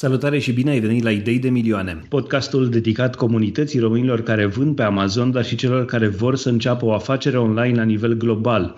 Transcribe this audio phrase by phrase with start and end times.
[0.00, 4.76] Salutare și bine ai venit la Idei de Milioane, podcastul dedicat comunității românilor care vând
[4.76, 8.74] pe Amazon, dar și celor care vor să înceapă o afacere online la nivel global.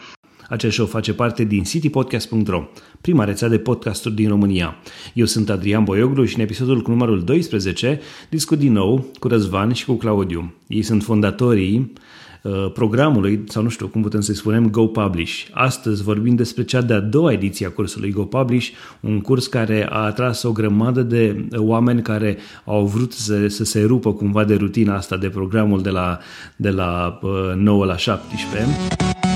[0.48, 2.68] Acest show face parte din citypodcast.ro,
[3.00, 4.76] prima rețea de podcasturi din România.
[5.14, 9.72] Eu sunt Adrian Boioglu și în episodul cu numărul 12 discut din nou cu Răzvan
[9.72, 10.54] și cu Claudiu.
[10.66, 12.29] Ei sunt fondatorii Uh,
[12.72, 15.46] programului, sau nu știu cum putem să-i spunem, Go Publish.
[15.52, 18.68] Astăzi vorbim despre cea de-a doua ediție a cursului Go Publish,
[19.00, 23.84] un curs care a atras o grămadă de oameni care au vrut să, să se
[23.84, 26.18] rupă cumva de rutina asta de programul de la,
[26.56, 27.18] de la
[27.56, 29.29] 9 uh, la 17.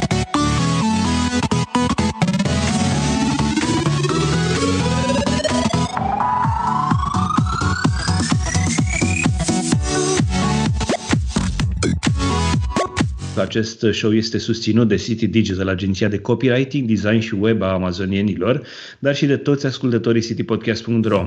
[13.55, 18.63] Acest show este susținut de City Digital, agenția de copywriting, design și web a amazonienilor,
[18.99, 21.27] dar și de toți ascultătorii citypodcast.ro.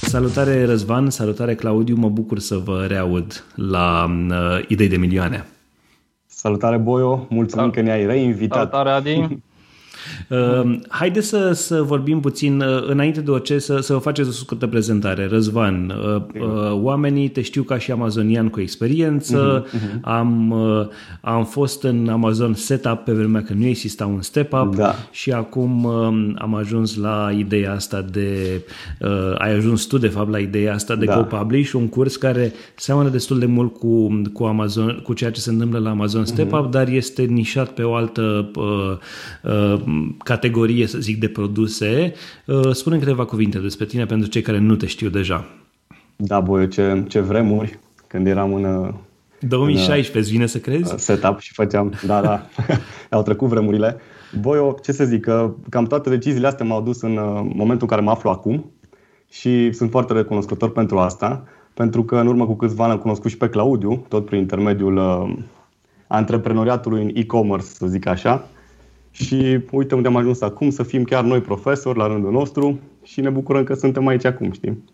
[0.00, 5.46] Salutare Răzvan, salutare Claudiu, mă bucur să vă reaud la uh, Idei de Milioane.
[6.26, 8.70] Salutare Boio, mulțumim Sal- că ne-ai reinvitat.
[8.70, 9.26] Salutare Adi.
[10.28, 14.32] Uh, haideți să, să vorbim puțin, uh, înainte de orice, să, să vă faceți o
[14.32, 15.26] scurtă prezentare.
[15.26, 20.00] Răzvan, uh, uh, oamenii te știu ca și amazonian cu experiență, uh-huh, uh-huh.
[20.00, 20.86] Am, uh,
[21.20, 24.94] am fost în Amazon Setup pe vremea când nu exista un step-up da.
[25.10, 28.60] și acum uh, am ajuns la ideea asta de,
[29.00, 31.14] uh, ai ajuns tu de fapt la ideea asta de da.
[31.14, 35.50] co-publish, un curs care seamănă destul de mult cu, cu, Amazon, cu ceea ce se
[35.50, 36.70] întâmplă la Amazon Step-up, uh-huh.
[36.70, 38.96] dar este nișat pe o altă uh,
[39.42, 39.80] uh,
[40.24, 42.12] categorie, să zic, de produse.
[42.46, 45.44] Uh, spune câteva cuvinte despre tine pentru cei care nu te știu deja.
[46.16, 48.94] Da, băi, ce, ce vremuri când eram în
[49.40, 50.92] 2016, în, îți vine să crezi?
[50.92, 52.46] Uh, setup și făceam, da, da,
[53.16, 53.96] au trecut vremurile.
[54.40, 57.88] Băi, ce să zic, că cam toate deciziile astea m-au dus în uh, momentul în
[57.88, 58.70] care mă aflu acum
[59.30, 63.30] și sunt foarte recunoscător pentru asta, pentru că în urmă cu câțiva ani am cunoscut
[63.30, 65.36] și pe Claudiu, tot prin intermediul uh,
[66.06, 68.48] antreprenoriatului în e-commerce, să zic așa,
[69.16, 73.20] și uite unde am ajuns acum, să fim chiar noi profesori la rândul nostru și
[73.20, 74.84] ne bucurăm că suntem aici acum, știm.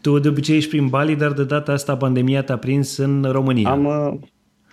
[0.00, 3.70] Tu de obicei ești prin Bali, dar de data asta pandemia te-a prins în România.
[3.70, 4.18] Am, uh,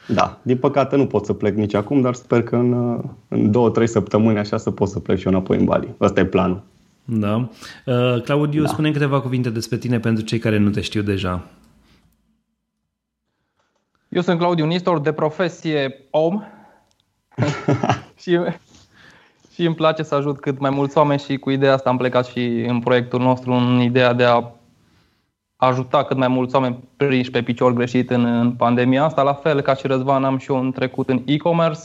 [0.08, 3.52] da, din păcate nu pot să plec nici acum, dar sper că în, uh, în
[3.52, 5.96] două, trei săptămâni așa să pot să plec și eu înapoi în Bali.
[5.98, 6.64] Asta e planul.
[7.06, 7.50] Da.
[7.86, 8.68] Uh, Claudiu, da.
[8.68, 11.48] spune câteva cuvinte despre tine pentru cei care nu te știu deja.
[14.10, 16.42] Eu sunt Claudiu Nistor, de profesie om
[18.22, 18.40] și
[19.60, 22.26] și îmi place să ajut cât mai mulți oameni și cu ideea asta am plecat
[22.26, 24.44] și în proiectul nostru, în ideea de a
[25.56, 29.22] ajuta cât mai mulți oameni prinși pe picior greșit în, în pandemia asta.
[29.22, 31.80] La fel ca și Răzvan am și eu un trecut în e-commerce,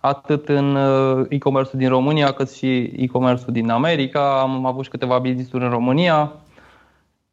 [0.00, 4.40] atât în uh, e-commerce din România cât și e-commerce din America.
[4.40, 6.32] Am avut și câteva business-uri în România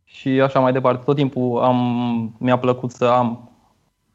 [0.03, 1.03] și așa mai departe.
[1.05, 3.49] Tot timpul am, mi-a plăcut să am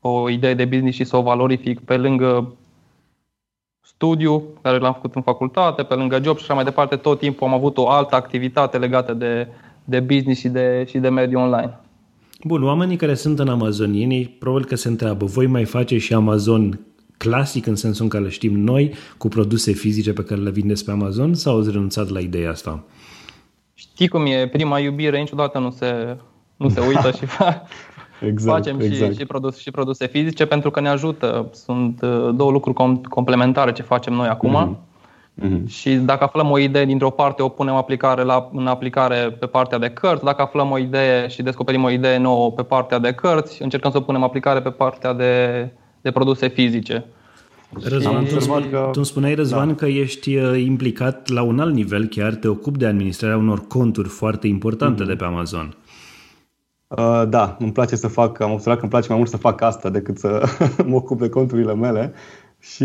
[0.00, 2.54] o idee de business și să o valorific pe lângă
[3.96, 7.46] studiu care l-am făcut în facultate, pe lângă job și așa mai departe, tot timpul
[7.46, 9.48] am avut o altă activitate legată de,
[9.84, 11.80] de business și de, și de mediul online.
[12.44, 16.80] Bun, oamenii care sunt în amazonieni probabil că se întreabă, voi mai face și Amazon
[17.16, 20.84] clasic în sensul în care le știm noi, cu produse fizice pe care le vindeți
[20.84, 22.84] pe Amazon sau ați renunțat la ideea asta?
[23.74, 26.16] Știi cum e, prima iubire niciodată nu se,
[26.56, 27.24] nu se uită și
[28.20, 29.12] Exact, Facem exact.
[29.12, 31.48] Și, și, produse, și produse fizice pentru că ne ajută.
[31.52, 34.54] Sunt uh, două lucruri com- complementare ce facem noi acum.
[34.54, 34.94] Mm-hmm.
[35.42, 35.66] Mm-hmm.
[35.66, 39.78] Și dacă aflăm o idee dintr-o parte, o punem aplicare la, în aplicare pe partea
[39.78, 40.24] de cărți.
[40.24, 43.96] Dacă aflăm o idee și descoperim o idee nouă pe partea de cărți, încercăm să
[43.96, 45.68] o punem aplicare pe partea de,
[46.00, 47.04] de produse fizice.
[47.82, 48.78] Răzvan, tu, spune, că...
[48.78, 49.74] tu îmi spuneai, Răzvan, da.
[49.74, 54.08] că ești uh, implicat la un alt nivel, chiar te ocupi de administrarea unor conturi
[54.08, 55.06] foarte importante mm-hmm.
[55.06, 55.76] de pe Amazon.
[56.88, 59.60] Uh, da, îmi place să fac, am observat că îmi place mai mult să fac
[59.60, 60.42] asta decât să
[60.86, 62.12] mă ocup de conturile mele
[62.58, 62.84] și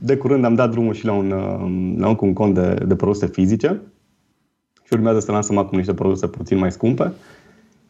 [0.00, 2.96] de curând am dat drumul și la un, uh, la un, un cont de, de
[2.96, 3.80] produse fizice
[4.86, 7.12] și urmează să lansăm acum niște produse puțin mai scumpe.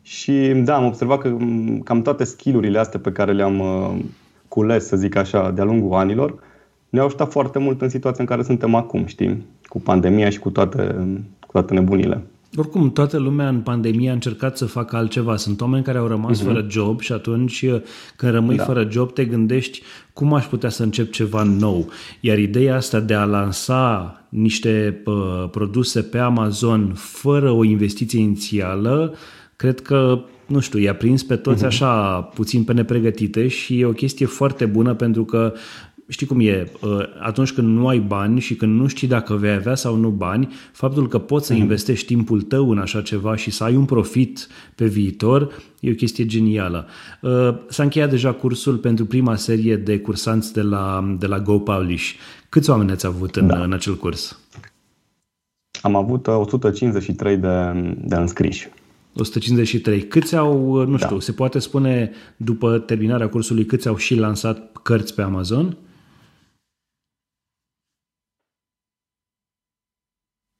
[0.03, 4.05] Și da, am observat că mm, cam toate skillurile astea pe care le-am uh,
[4.49, 6.35] cules, să zic așa, de-a lungul anilor,
[6.89, 10.51] ne-au ajutat foarte mult în situația în care suntem acum, știi, cu pandemia și cu
[10.51, 10.95] toate,
[11.41, 12.23] cu toate nebunile.
[12.55, 15.37] Oricum, toată lumea în pandemie a încercat să facă altceva.
[15.37, 16.45] Sunt oameni care au rămas uh-huh.
[16.45, 17.65] fără job și atunci
[18.17, 18.65] când rămâi da.
[18.65, 19.83] fără job te gândești
[20.13, 21.89] cum aș putea să încep ceva nou.
[22.21, 29.15] Iar ideea asta de a lansa niște uh, produse pe Amazon fără o investiție inițială,
[29.57, 31.67] cred că nu știu, i-a prins pe toți uh-huh.
[31.67, 35.53] așa puțin pe nepregătite și e o chestie foarte bună pentru că
[36.09, 39.53] știi cum e, uh, atunci când nu ai bani și când nu știi dacă vei
[39.53, 41.57] avea sau nu bani, faptul că poți să mm-hmm.
[41.57, 45.95] investești timpul tău în așa ceva și să ai un profit pe viitor e o
[45.95, 46.87] chestie genială.
[47.23, 51.59] Uh, s-a încheiat deja cursul pentru prima serie de cursanți de la, de la Go
[51.59, 52.13] Publish.
[52.49, 53.63] Câți oameni ați avut în, da.
[53.63, 54.39] în acel curs?
[55.83, 57.49] Am avut 153 uh, de,
[58.05, 58.69] de înscriși.
[59.17, 60.03] 153.
[60.07, 61.21] Câți au, nu știu, da.
[61.21, 65.77] se poate spune după terminarea cursului câți au și lansat cărți pe Amazon?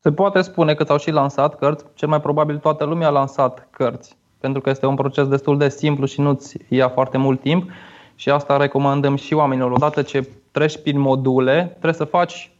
[0.07, 1.85] Se poate spune că au și lansat cărți.
[1.95, 5.69] Cel mai probabil toată lumea a lansat cărți, pentru că este un proces destul de
[5.69, 7.71] simplu și nu-ți ia foarte mult timp.
[8.15, 9.71] Și asta recomandăm și oamenilor.
[9.71, 12.51] Odată ce treci prin module, trebuie să faci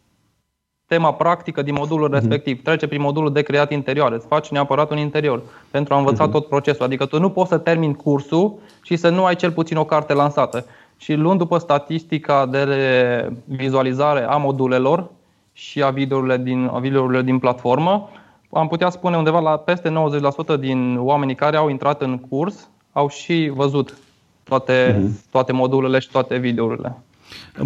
[0.87, 2.15] tema practică din modulul mhm.
[2.15, 2.63] respectiv.
[2.63, 4.13] Trece prin modulul de creat interior.
[4.13, 6.33] Îți faci neapărat un interior pentru a învăța uh-huh.
[6.33, 6.85] tot procesul.
[6.85, 10.13] Adică tu nu poți să termini cursul și să nu ai cel puțin o carte
[10.13, 10.65] lansată.
[10.97, 15.11] Și luând după statistica de vizualizare a modulelor
[15.57, 18.09] și a videourile din, a videourile din platformă,
[18.51, 19.93] am putea spune undeva la peste
[20.57, 23.99] 90% din oamenii care au intrat în curs au și văzut
[24.43, 25.31] toate, uh-huh.
[25.31, 26.97] toate modulele și toate videourile.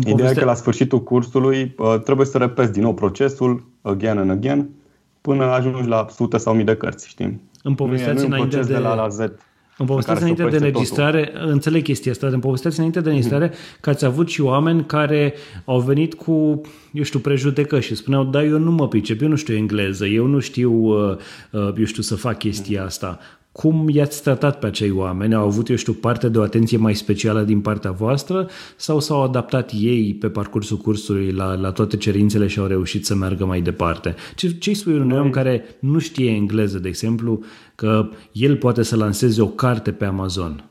[0.06, 4.30] Ideea e că la sfârșitul cursului uh, trebuie să repezi din nou procesul, again and
[4.30, 4.68] again,
[5.20, 7.40] până ajungi la sute sau mii de cărți, știm.
[7.62, 8.72] Îmi povesteați înainte de...
[8.72, 9.18] de la la Z.
[9.80, 11.48] Îmi povesteați înainte de înregistrare, totul.
[11.48, 13.80] înțeleg chestia asta, îmi povesteați înainte de înregistrare mm-hmm.
[13.80, 15.34] că ați avut și oameni care
[15.64, 16.60] au venit cu,
[16.92, 20.26] eu știu, prejudecă și spuneau, da, eu nu mă pricep, eu nu știu engleză, eu
[20.26, 21.16] nu știu, uh,
[21.50, 23.18] uh, eu știu să fac chestia asta.
[23.52, 25.34] Cum i-ați tratat pe acei oameni?
[25.34, 29.22] Au avut, eu știu, parte de o atenție mai specială din partea voastră sau s-au
[29.22, 33.60] adaptat ei pe parcursul cursului la, la toate cerințele și au reușit să meargă mai
[33.60, 34.14] departe?
[34.34, 37.40] Ce, ce spui unui om care nu știe engleză, de exemplu,
[37.74, 40.70] că el poate să lanseze o carte pe Amazon?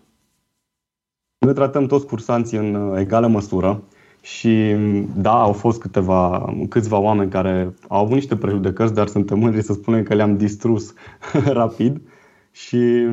[1.46, 3.84] Noi tratăm toți cursanții în uh, egală măsură
[4.22, 4.76] și
[5.16, 9.74] da, au fost câteva, câțiva oameni care au avut niște prejudecăți, dar suntem mândri să
[9.74, 10.94] spunem că le-am distrus
[11.60, 12.02] rapid
[12.66, 13.08] și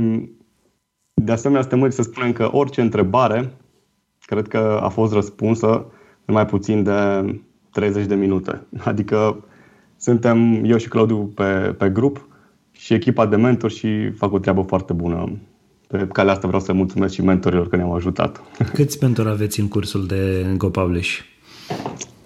[1.15, 3.53] de asemenea suntem mândri să spunem că orice întrebare
[4.21, 5.87] cred că a fost răspunsă
[6.25, 6.93] în mai puțin de
[7.73, 8.67] 30 de minute.
[8.91, 9.45] Adică
[9.97, 12.29] suntem eu și Claudiu pe, pe grup
[12.73, 15.39] și echipa de mentori și fac o treabă foarte bună.
[15.87, 18.43] Pe calea asta vreau să mulțumesc și mentorilor că ne-au ajutat.
[18.75, 21.19] Câți mentori aveți în cursul de GoPublish?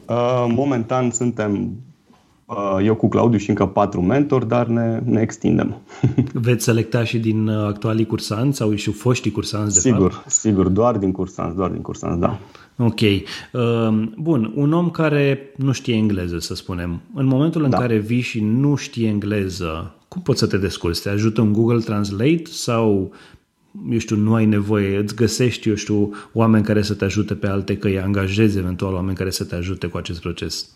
[0.08, 1.89] Uh, momentan suntem Uh,
[2.82, 5.76] eu cu Claudiu și încă patru mentori, dar ne, ne extindem.
[6.32, 10.30] Veți selecta și din uh, actualii cursanți sau și foștii cursanți, de sigur, fapt?
[10.30, 12.38] Sigur, doar din cursanți, doar din cursanți, da.
[12.76, 13.00] Ok.
[13.00, 13.22] Uh,
[14.16, 17.78] bun, un om care nu știe engleză, să spunem, în momentul în da.
[17.78, 21.00] care vii și nu știe engleză, cum poți să te descurci?
[21.00, 23.12] Te ajută un Google Translate sau
[23.90, 27.46] eu știu, nu ai nevoie, îți găsești, eu știu, oameni care să te ajute pe
[27.46, 30.68] alte căi, angajezi eventual oameni care să te ajute cu acest proces?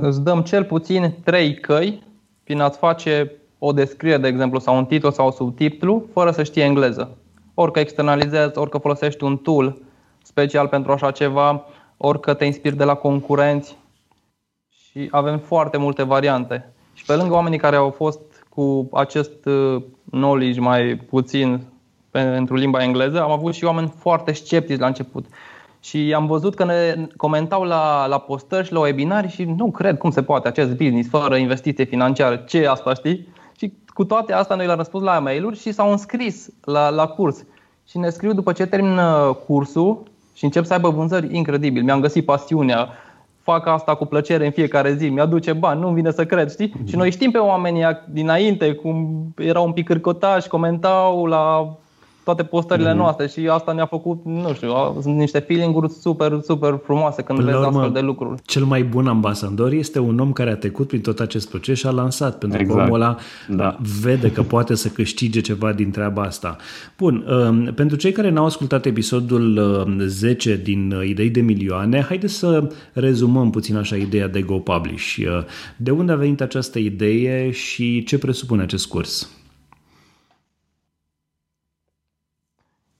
[0.00, 2.02] Îți dăm cel puțin trei căi
[2.44, 6.42] prin a-ți face o descriere, de exemplu, sau un titlu sau un subtitlu, fără să
[6.42, 7.16] știi engleză.
[7.54, 9.78] Orică externalizezi, orică folosești un tool
[10.22, 11.64] special pentru așa ceva,
[11.96, 13.76] orică te inspiri de la concurenți
[14.68, 16.72] și avem foarte multe variante.
[16.94, 21.66] Și pe lângă oamenii care au fost cu acest uh, knowledge mai puțin
[22.10, 25.26] pentru limba engleză, am avut și oameni foarte sceptici la început.
[25.86, 29.98] Și am văzut că ne comentau la, la postări și la webinarii și nu cred
[29.98, 32.36] cum se poate acest business fără investiție financiară.
[32.36, 33.28] Ce e asta, știi?
[33.58, 37.44] Și cu toate astea noi le-am răspuns la mail-uri și s-au înscris la, la curs.
[37.88, 38.98] Și ne scriu după ce termin
[39.46, 40.02] cursul
[40.34, 41.82] și încep să aibă vânzări incredibil.
[41.82, 42.88] Mi-am găsit pasiunea,
[43.42, 46.68] fac asta cu plăcere în fiecare zi, mi-aduce bani, nu-mi vine să cred, știi?
[46.68, 46.88] Mm-hmm.
[46.88, 51.76] Și noi știm pe oamenii dinainte cum erau un pic cârcotași, comentau la
[52.26, 52.96] toate postările mm-hmm.
[52.96, 57.50] noastre și asta ne-a făcut, nu știu, sunt niște feeling-uri super, super frumoase când Până
[57.50, 58.42] vezi urmă, astfel de lucruri.
[58.44, 61.86] Cel mai bun ambasador este un om care a trecut prin tot acest proces și
[61.86, 62.78] a lansat, pentru exact.
[62.78, 63.16] că omul ăla
[63.48, 63.76] da.
[64.00, 66.56] vede că poate să câștige ceva din treaba asta.
[66.98, 69.60] Bun, um, pentru cei care n-au ascultat episodul
[70.06, 74.58] 10 um, din uh, Idei de Milioane, haideți să rezumăm puțin așa ideea de Go
[74.58, 75.16] Publish.
[75.16, 75.44] Uh,
[75.76, 79.30] de unde a venit această idee și ce presupune acest curs?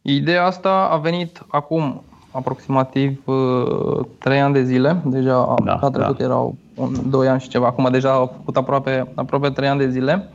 [0.09, 4.97] Ideea asta a venit acum aproximativ uh, 3 ani de zile.
[5.05, 6.25] Deja da, a trecut da.
[6.25, 7.67] erau un, 2 ani și ceva.
[7.67, 10.29] Acum deja au făcut aproape, aproape 3 ani de zile.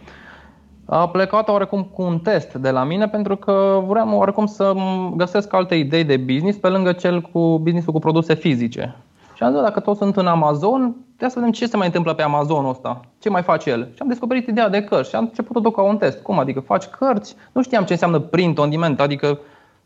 [0.86, 4.74] A plecat oarecum cu un test de la mine pentru că vreau oarecum să
[5.16, 8.96] găsesc alte idei de business pe lângă cel cu businessul cu produse fizice.
[9.34, 12.14] Și am zis, dacă toți sunt în Amazon, trebuie să vedem ce se mai întâmplă
[12.14, 13.00] pe Amazon ăsta.
[13.20, 13.90] Ce mai face el?
[13.94, 16.22] Și am descoperit ideea de cărți și am început-o ca un test.
[16.22, 16.40] Cum?
[16.40, 17.36] Adică faci cărți?
[17.52, 19.40] Nu știam ce înseamnă print on demand, adică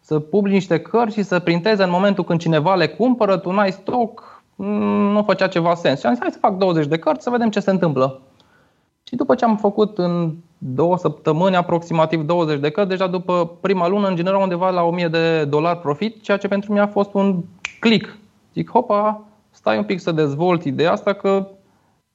[0.06, 3.72] să publici niște cărți și să printeze în momentul când cineva le cumpără, tu n-ai
[3.72, 6.00] stoc, nu făcea ceva sens.
[6.00, 8.22] Și am zis, hai să fac 20 de cărți să vedem ce se întâmplă.
[9.04, 13.88] Și după ce am făcut în două săptămâni aproximativ 20 de cărți, deja după prima
[13.88, 17.14] lună în general undeva la 1000 de dolari profit, ceea ce pentru mine a fost
[17.14, 17.44] un
[17.80, 18.18] click.
[18.54, 19.22] Zic, hopa,
[19.52, 21.48] stai un pic să dezvolt ideea asta că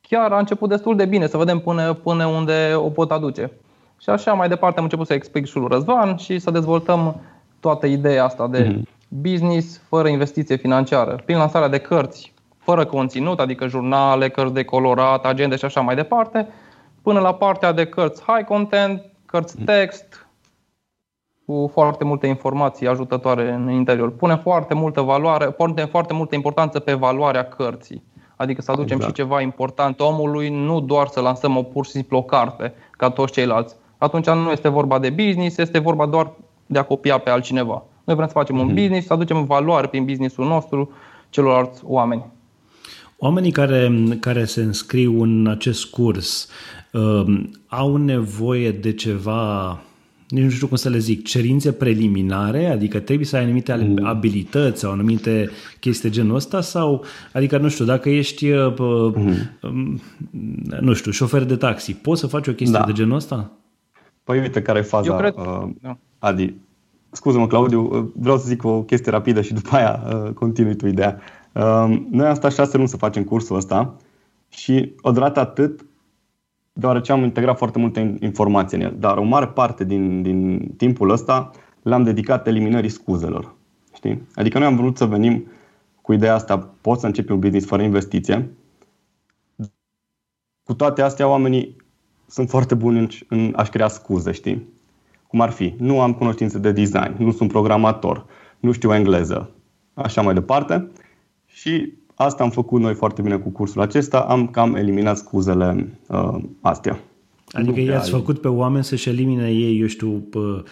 [0.00, 3.52] chiar a început destul de bine, să vedem până, până unde o pot aduce.
[4.00, 7.20] Și așa mai departe am început să explic și lui Răzvan și să dezvoltăm
[7.60, 8.82] toată ideea asta de mm-hmm.
[9.08, 15.24] business fără investiție financiară, prin lansarea de cărți fără conținut, adică jurnale, cărți de colorat,
[15.24, 16.48] agende și așa mai departe,
[17.02, 19.64] până la partea de cărți high content, cărți mhm.
[19.64, 20.26] text,
[21.46, 24.12] cu foarte multe informații ajutătoare în interior.
[24.12, 28.02] Punem foarte multă valoare, punem foarte multă importanță pe valoarea cărții.
[28.36, 29.16] Adică să aducem exact.
[29.16, 33.10] și ceva important omului, nu doar să lansăm o pur și simplu o carte ca
[33.10, 33.74] toți ceilalți.
[33.98, 36.32] Atunci nu este vorba de business, este vorba doar
[36.70, 37.84] de a copia pe altcineva.
[38.04, 38.60] Noi vrem să facem mm-hmm.
[38.60, 38.74] un mhm.
[38.74, 40.90] business, să aducem valoare prin businessul nostru
[41.30, 42.24] celorlalți oameni.
[43.18, 46.48] Oamenii care, care se înscriu în acest curs
[46.92, 49.78] uh, au nevoie de ceva
[50.30, 54.04] nici nu știu cum să le zic, cerințe preliminare, adică trebuie să ai anumite mm.
[54.04, 55.50] abilități sau anumite
[55.80, 58.74] chestii de genul ăsta sau, adică nu știu, dacă ești, uh,
[59.14, 60.00] mm.
[60.80, 62.84] nu știu, șofer de taxi, poți să faci o chestie da.
[62.84, 63.50] de genul ăsta?
[64.24, 65.34] Păi uite care e faza, Eu cred...
[65.36, 65.98] uh, da.
[66.20, 66.54] Adi.
[67.10, 70.86] Scuză-mă, Claudiu, uh, vreau să zic o chestie rapidă și după aia uh, continui tu
[70.86, 71.20] ideea.
[71.54, 73.96] Uh, noi am stat șase luni să facem cursul ăsta
[74.48, 75.84] și odată atât
[76.72, 78.96] deoarece am integrat foarte multe informații în el.
[78.98, 81.50] Dar o mare parte din, din timpul ăsta
[81.82, 83.54] l-am dedicat eliminării scuzelor.
[83.94, 84.22] Știi?
[84.34, 85.46] Adică noi am vrut să venim
[86.02, 88.50] cu ideea asta, poți să începi un business fără investiție.
[90.64, 91.76] Cu toate astea, oamenii
[92.26, 94.68] sunt foarte buni în, în a-și crea scuze, știi?
[95.30, 98.26] Cum ar fi, nu am cunoștințe de design, nu sunt programator,
[98.58, 99.50] nu știu engleză,
[99.94, 100.90] așa mai departe.
[101.46, 106.36] Și Asta am făcut noi foarte bine cu cursul acesta, am cam eliminat scuzele uh,
[106.60, 107.00] astea.
[107.50, 110.28] Adică i-ați făcut pe oameni să-și elimine ei, eu știu,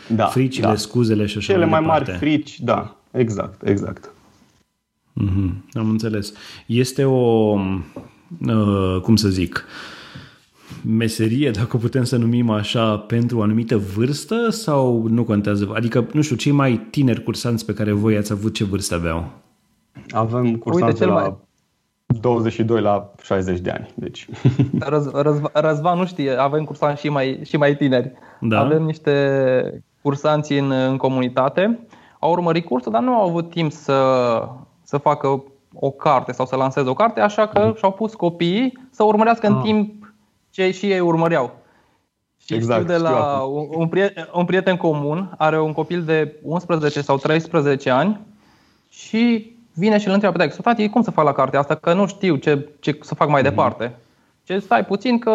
[0.09, 0.75] da, fricile, da.
[0.75, 4.13] scuzele și așa Cele mai, mai mari frici, da, exact, exact.
[5.23, 6.33] Mm-hmm, am înțeles.
[6.67, 7.55] Este o,
[8.47, 9.65] uh, cum să zic,
[10.87, 15.71] meserie, dacă putem să numim așa, pentru o anumită vârstă sau nu contează?
[15.75, 19.31] Adică, nu știu, cei mai tineri cursanți pe care voi ați avut, ce vârstă aveau?
[20.11, 21.37] Avem cursanți Uite, de la mai...
[22.21, 23.89] 22 la 60 de ani.
[23.95, 24.29] Deci.
[24.91, 28.13] Răz, Răzva, Răzvan nu știe, avem cursanți și mai, și mai tineri.
[28.41, 28.61] Da.
[28.61, 31.87] Avem niște cursanți în, în comunitate.
[32.19, 34.03] Au urmărit cursul, dar nu au avut timp să,
[34.83, 35.43] să facă
[35.75, 37.75] o carte sau să lanseze o carte, așa că mm.
[37.75, 39.53] și-au pus copiii să urmărească ah.
[39.53, 39.98] în timp
[40.59, 41.57] ce și ei urmăreau.
[42.45, 46.35] Și exact, știu de la un, un, prieten, un prieten comun, are un copil de
[46.43, 48.21] 11 sau 13 ani
[48.89, 51.93] și vine și îl întreabă pe taică, tati, cum să fac la cartea asta, că
[51.93, 53.45] nu știu ce, ce să fac mai mm-hmm.
[53.45, 53.97] departe.
[54.49, 55.31] Ce stai puțin că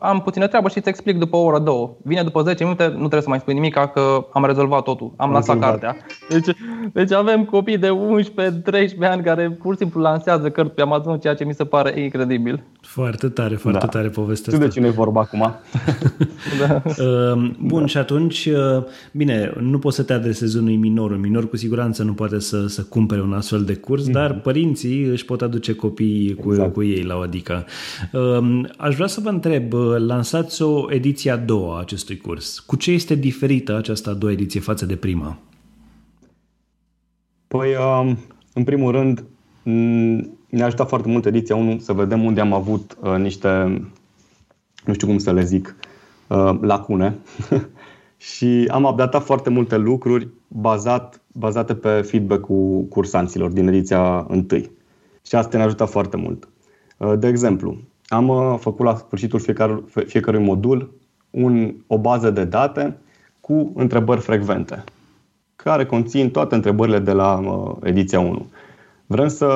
[0.00, 1.96] am puțină treabă și îți explic după o oră, două.
[2.02, 5.30] Vine după 10 minute, nu trebuie să mai spui nimic că am rezolvat totul, am
[5.30, 5.96] lăsat cartea.
[6.28, 6.56] Deci,
[6.92, 11.34] deci avem copii de 11-13 ani care pur și simplu lansează cărți pe Amazon, ceea
[11.34, 12.62] ce mi se pare incredibil.
[12.80, 13.86] Foarte tare, foarte da.
[13.86, 14.64] tare povestea asta.
[14.64, 15.40] de cine e vorba acum.
[16.60, 16.82] da.
[16.86, 17.86] Ehm, bun, da.
[17.86, 21.10] și atunci, uh, bine, nu poți să te adresezi unui minor.
[21.10, 24.12] Un minor cu siguranță nu poate să, să cumpere un astfel de curs, mm-hmm.
[24.12, 26.72] dar părinții își pot aduce copiii cu, exact.
[26.72, 27.64] cu ei la o adică.
[28.12, 32.58] Ehm, Aș vrea să vă întreb, lansați o ediție a doua a acestui curs.
[32.58, 35.38] Cu ce este diferită această a doua ediție față de prima?
[37.46, 38.18] Păi, um,
[38.52, 39.24] în primul rând,
[40.48, 43.48] ne-a ajutat foarte mult ediția 1 să vedem unde am avut uh, niște,
[44.84, 45.76] nu știu cum să le zic,
[46.28, 47.18] uh, lacune
[48.32, 54.46] și am updatat foarte multe lucruri bazat, bazate pe feedback-ul cursanților din ediția 1.
[55.26, 56.48] Și asta ne-a ajutat foarte mult.
[56.96, 60.94] Uh, de exemplu, am uh, făcut la sfârșitul fiecare, fiecărui modul
[61.30, 62.96] un, o bază de date
[63.40, 64.84] cu întrebări frecvente,
[65.56, 68.46] care conțin toate întrebările de la uh, ediția 1.
[69.06, 69.48] Vrem să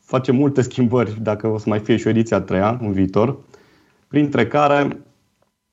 [0.00, 3.36] facem multe schimbări, dacă o să mai fie și o ediție a treia în viitor,
[4.08, 5.00] printre care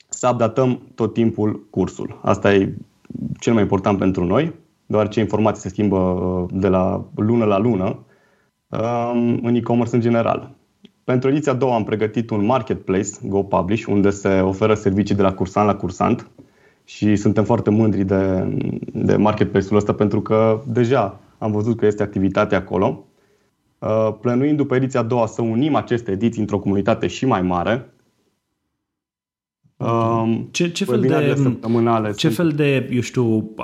[0.10, 2.20] să updatăm tot timpul cursul.
[2.22, 2.74] Asta e
[3.40, 4.54] cel mai important pentru noi,
[4.86, 8.00] deoarece informații se schimbă uh, de la lună la lună
[8.68, 10.55] um, în e-commerce în general.
[11.06, 15.34] Pentru ediția a doua am pregătit un marketplace, GoPublish, unde se oferă servicii de la
[15.34, 16.30] cursant la cursant
[16.84, 18.48] și suntem foarte mândri de,
[18.94, 23.06] de marketplace-ul ăsta pentru că deja am văzut că este activitate acolo.
[23.80, 27.94] Uh, plănuind după ediția a doua să unim aceste ediții într-o comunitate și mai mare,
[29.78, 31.36] um, ce, ce fel de,
[32.16, 33.56] ce fel de, eu știu,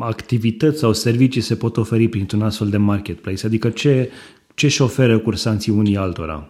[0.00, 3.46] activități sau servicii se pot oferi printr-un astfel de marketplace?
[3.46, 4.10] Adică ce,
[4.54, 6.48] ce și oferă cursanții unii altora?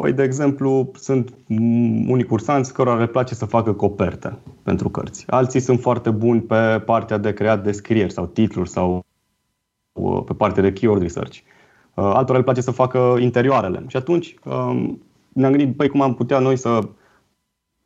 [0.00, 1.34] Păi, de exemplu, sunt
[2.08, 5.24] unii cursanți cărora le place să facă coperte pentru cărți.
[5.26, 9.04] Alții sunt foarte buni pe partea de creat descrieri sau titluri sau
[9.92, 11.36] uh, pe partea de keyword research.
[11.36, 13.84] Uh, altora le place să facă interioarele.
[13.86, 16.88] Și atunci um, ne-am gândit, păi cum am putea noi să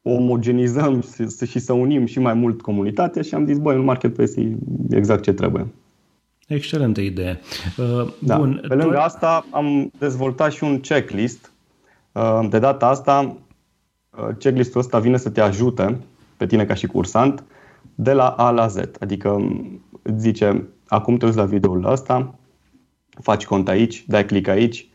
[0.02, 1.02] omogenizăm
[1.46, 4.56] și să unim și mai mult comunitatea și am zis, băi, un marketplace e
[4.90, 5.66] exact ce trebuie.
[6.50, 7.40] Excelentă idee.
[7.76, 8.36] Uh, da.
[8.36, 8.64] Bun.
[8.68, 11.52] Pe lângă asta am dezvoltat și un checklist.
[12.12, 13.36] Uh, de data asta,
[14.10, 16.00] uh, checklistul ăsta vine să te ajute
[16.36, 17.44] pe tine ca și cursant
[17.94, 18.76] de la A la Z.
[19.00, 22.34] Adică um, îți zice, acum te uiți la videoul ăsta,
[23.22, 24.88] faci cont aici, dai click aici,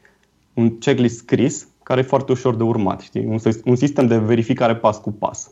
[0.54, 3.02] un checklist scris care e foarte ușor de urmat.
[3.02, 3.26] Știi?
[3.26, 5.52] Un, un sistem de verificare pas cu pas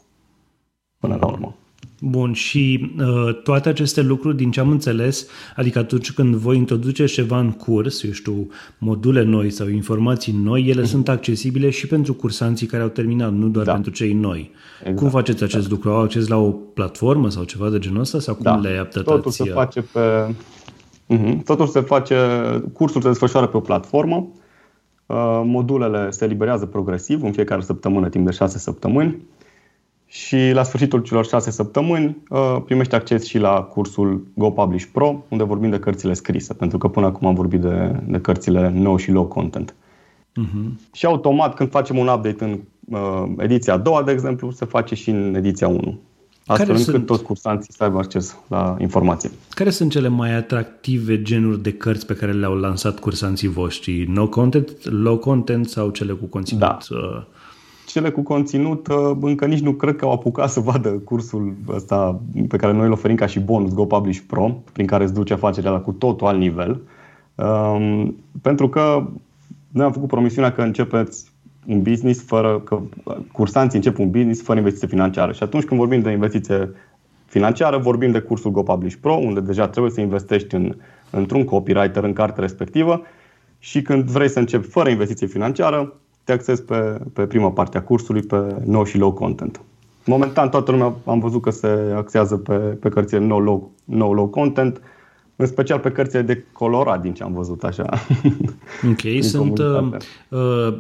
[1.00, 1.56] până la urmă.
[2.06, 7.06] Bun, și uh, toate aceste lucruri, din ce am înțeles, adică atunci când voi introduce
[7.06, 10.86] ceva în curs, eu știu, module noi sau informații noi, ele mm-hmm.
[10.86, 13.74] sunt accesibile și pentru cursanții care au terminat, nu doar da.
[13.74, 14.52] pentru cei noi.
[14.80, 14.98] Exact.
[14.98, 15.74] Cum faceți acest da.
[15.74, 15.90] lucru?
[15.90, 18.20] Au acces la o platformă sau ceva de genul ăsta?
[18.20, 18.56] Sau cum da.
[18.56, 19.06] le adaptați?
[19.06, 20.36] Totul se face pe...
[21.10, 21.44] Mm-hmm.
[21.46, 22.18] Totul se face...
[22.74, 24.28] Cursul se desfășoară pe o platformă
[25.06, 29.18] Uh, modulele se eliberează progresiv în fiecare săptămână, timp de 6 săptămâni
[30.14, 35.24] și la sfârșitul celor 6 săptămâni uh, primești acces și la cursul Go Publish Pro,
[35.28, 38.98] unde vorbim de cărțile scrise, pentru că până acum am vorbit de, de cărțile nou
[38.98, 39.76] și low content.
[40.42, 40.92] Uh-huh.
[40.92, 42.60] Și automat, când facem un update în
[42.98, 46.00] uh, ediția a doua, de exemplu, se face și în ediția 1
[46.46, 49.32] astfel care încât sunt, toți cursanții să aibă acces la informație.
[49.50, 54.06] Care sunt cele mai atractive genuri de cărți pe care le-au lansat cursanții voștri?
[54.08, 56.62] No content, low content sau cele cu conținut?
[56.62, 56.78] Da.
[56.90, 57.24] Uh?
[57.94, 62.22] Cele cu conținut uh, încă nici nu cred că au apucat să vadă cursul ăsta
[62.48, 65.34] pe care noi îl oferim ca și bonus Go Publish Pro, prin care îți duce
[65.34, 66.82] afacerea la cu totul alt nivel.
[67.36, 69.08] Um, pentru că
[69.70, 71.32] noi am făcut promisiunea că începeți
[71.68, 72.80] un business fără că
[73.32, 75.32] cursanții încep un business fără investiție financiară.
[75.32, 76.72] Și atunci când vorbim de investiție
[77.26, 80.76] financiară, vorbim de cursul Go Publish Pro, unde deja trebuie să investești în,
[81.10, 83.02] într-un copywriter în cartea respectivă
[83.60, 87.84] și când vrei să începi fără investiție financiară, te accesi pe, pe prima parte a
[87.84, 89.62] cursului, pe nou și low content.
[90.06, 94.28] Momentan toată lumea am văzut că se axează pe, pe cărțile no low, no low
[94.28, 94.82] content,
[95.36, 97.90] în special pe cărțile de colorat, din ce am văzut așa.
[98.90, 99.90] Ok, sunt, uh,
[100.30, 100.74] uh,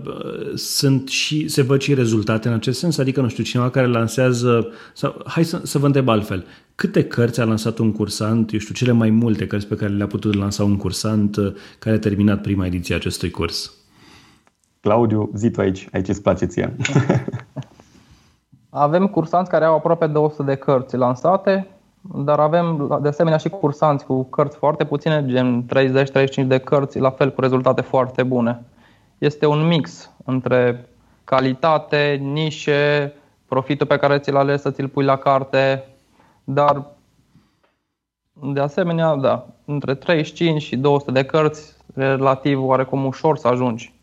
[0.55, 2.97] sunt și, se văd și rezultate în acest sens?
[2.97, 7.39] Adică, nu știu, cineva care lansează, sau, hai să, să vă întreb altfel, câte cărți
[7.39, 10.63] a lansat un cursant, eu știu, cele mai multe cărți pe care le-a putut lansa
[10.63, 13.73] un cursant uh, care a terminat prima ediție a acestui curs?
[14.83, 16.75] Claudiu, zi tu aici, aici îți place ție.
[18.69, 21.67] Avem cursanți care au aproape 200 de cărți lansate,
[22.01, 25.65] dar avem de asemenea și cursanți cu cărți foarte puține, gen
[26.43, 28.65] 30-35 de cărți, la fel cu rezultate foarte bune.
[29.17, 30.89] Este un mix între
[31.23, 33.13] calitate, nișe,
[33.45, 35.83] profitul pe care ți-l ales să ți-l pui la carte,
[36.43, 36.85] dar
[38.33, 43.93] de asemenea, da, între 35 și 200 de cărți, relativ oarecum ușor să ajungi.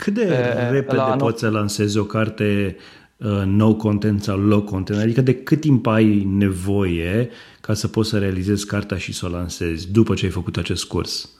[0.00, 2.76] Cât de pe, repede la poți să lansezi o carte
[3.24, 8.08] Uh, no content sau low content, adică de cât timp ai nevoie ca să poți
[8.08, 11.30] să realizezi cartea și să o lansezi după ce ai făcut acest curs?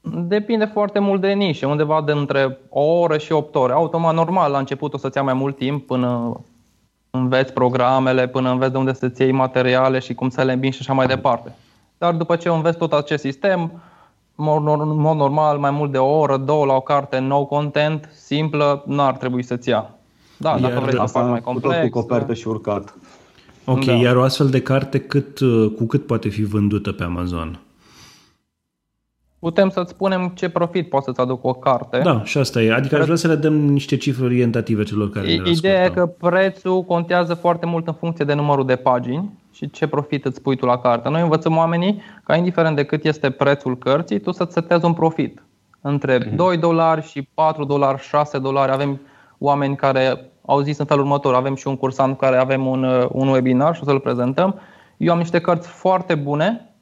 [0.00, 3.72] Depinde foarte mult de nișe, undeva de între o oră și 8 ore.
[3.72, 6.40] Automat, normal, la început o să-ți ia mai mult timp până
[7.10, 10.78] înveți programele, până înveți de unde să-ți iei materiale și cum să le îmbini și
[10.80, 11.54] așa mai departe.
[11.98, 13.82] Dar după ce înveți tot acest sistem,
[14.38, 18.82] în mod normal, mai mult de o oră, două la o carte nou content, simplă,
[18.86, 19.90] nu ar trebui să-ți ia.
[20.36, 21.74] Da, iar dacă vrei să faci mai complex.
[21.74, 22.94] Tot cu copertă și urcat.
[23.64, 23.92] Ok, da.
[23.92, 27.60] iar o astfel de carte cât, uh, cu cât poate fi vândută pe Amazon?
[29.38, 32.00] Putem să-ți spunem ce profit poate să-ți aducă o carte.
[32.04, 32.72] Da, și asta e.
[32.72, 36.06] Adică aș vrea să le dăm niște cifre orientative celor care ne Ideea e că
[36.06, 40.56] prețul contează foarte mult în funcție de numărul de pagini și ce profit îți pui
[40.56, 41.08] tu la carte.
[41.08, 45.42] Noi învățăm oamenii ca indiferent de cât este prețul cărții, tu să-ți setezi un profit.
[45.80, 46.34] Între mm-hmm.
[46.34, 49.00] 2 dolari și 4 dolari, 6 dolari avem
[49.38, 53.06] oameni care au zis în felul următor, avem și un cursant care avem un, uh,
[53.12, 54.60] un webinar și o să-l prezentăm.
[54.96, 56.74] Eu am niște cărți foarte bune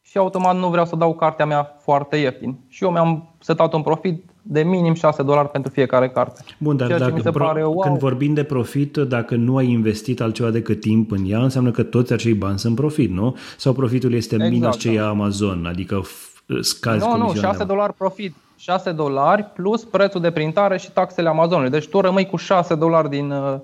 [0.00, 2.58] și automat nu vreau să dau cartea mea foarte ieftin.
[2.68, 6.40] Și eu mi-am setat un profit de minim 6 dolari pentru fiecare carte.
[6.58, 10.20] Bun, dar dacă mi se pare, wow, când vorbim de profit, dacă nu ai investit
[10.20, 13.36] altceva decât timp în ea, înseamnă că toți acei bani sunt profit, nu?
[13.56, 14.94] Sau profitul este exact, minus ce da.
[14.94, 16.02] ia Amazon, adică
[16.60, 21.70] scazi Nu, nu, 6 dolari profit 6 dolari plus prețul de printare și taxele Amazonului.
[21.70, 23.58] Deci tu rămâi cu 6 dolari din, uh,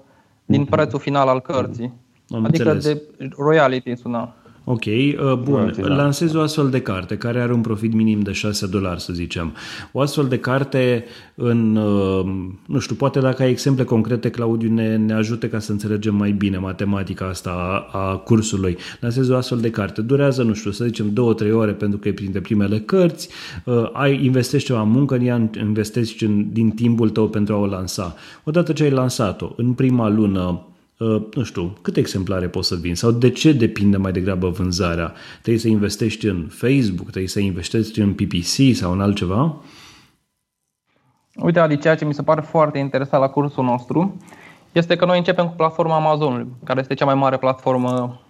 [0.45, 0.71] din mhm.
[0.71, 1.92] prețul final al cărții.
[2.31, 3.01] Am adică înțeles.
[3.18, 4.35] de royalty sună.
[4.64, 5.75] Ok, uh, bun.
[5.81, 5.94] Da.
[5.94, 9.53] Lansezi o astfel de carte care are un profit minim de 6 dolari, să zicem.
[9.92, 12.25] O astfel de carte în, uh,
[12.66, 16.31] nu știu, poate dacă ai exemple concrete, Claudiu, ne, ne ajute ca să înțelegem mai
[16.31, 17.51] bine matematica asta
[17.92, 18.77] a, a cursului.
[19.01, 20.01] Lansezi o astfel de carte.
[20.01, 23.29] Durează, nu știu, să zicem 2-3 ore pentru că e printre primele cărți.
[23.64, 27.66] Uh, ai, investești ceva muncă în ea, investești în, din timpul tău pentru a o
[27.66, 28.14] lansa.
[28.44, 30.72] Odată ce ai lansat-o, în prima lună, Uh,
[31.35, 35.12] nu știu, câte exemplare poți să vinzi sau de ce depinde mai degrabă vânzarea?
[35.33, 39.57] Trebuie să investești în Facebook, trebuie să investești în PPC sau în altceva?
[41.35, 44.17] Uite, Adi, ceea ce mi se pare foarte interesant la cursul nostru
[44.73, 48.21] este că noi începem cu platforma Amazon, care este cea mai mare platformă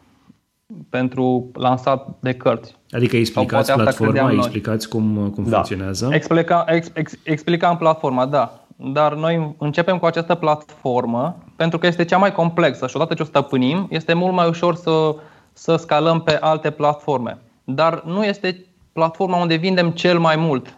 [0.89, 2.77] pentru lansat de cărți.
[2.91, 5.51] Adică explicați platforma, explicați cum, cum da.
[5.51, 6.09] funcționează?
[6.13, 12.05] Explica, ex, ex, explicam platforma, da dar noi începem cu această platformă pentru că este
[12.05, 15.14] cea mai complexă și odată ce o stăpânim, este mult mai ușor să,
[15.53, 17.38] să scalăm pe alte platforme.
[17.64, 20.77] Dar nu este platforma unde vindem cel mai mult.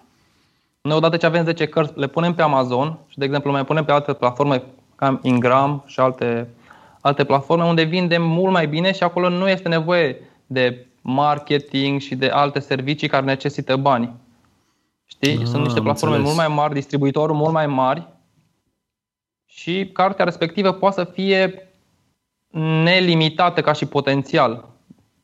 [0.80, 3.84] Noi odată ce avem 10 cărți, le punem pe Amazon și, de exemplu, mai punem
[3.84, 4.62] pe alte platforme
[4.96, 6.48] ca Ingram și alte,
[7.00, 10.16] alte platforme unde vindem mult mai bine și acolo nu este nevoie
[10.46, 14.12] de marketing și de alte servicii care necesită bani.
[15.06, 15.38] Știi?
[15.40, 16.34] Ah, Sunt niște platforme înțeles.
[16.36, 18.12] mult mai mari, distribuitori mult mai mari
[19.56, 21.68] și cartea respectivă poate să fie
[22.82, 24.68] nelimitată ca și potențial.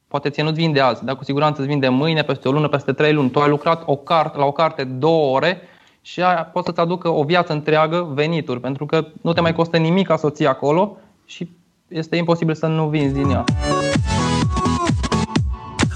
[0.09, 2.93] Poate ție nu-ți vinde azi, dar cu siguranță îți vinde mâine, peste o lună, peste
[2.93, 3.31] trei luni.
[3.31, 5.61] Tu ai lucrat o carte, la o carte două ore
[6.03, 9.77] și aia poate să-ți aducă o viață întreagă venituri, pentru că nu te mai costă
[9.77, 11.49] nimic ca să o ții acolo și
[11.89, 13.45] este imposibil să nu vinzi din ea.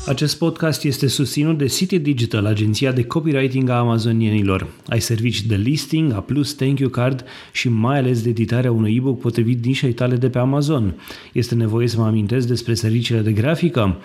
[0.06, 4.66] Acest podcast este susținut de City Digital, agenția de copywriting a amazonienilor.
[4.88, 6.24] Ai servicii de listing, A+,
[6.56, 10.38] thank you card și mai ales de editarea unui e-book potrivit nișei tale de pe
[10.38, 10.94] Amazon.
[11.32, 13.96] Este nevoie să mă amintesc despre serviciile de grafică?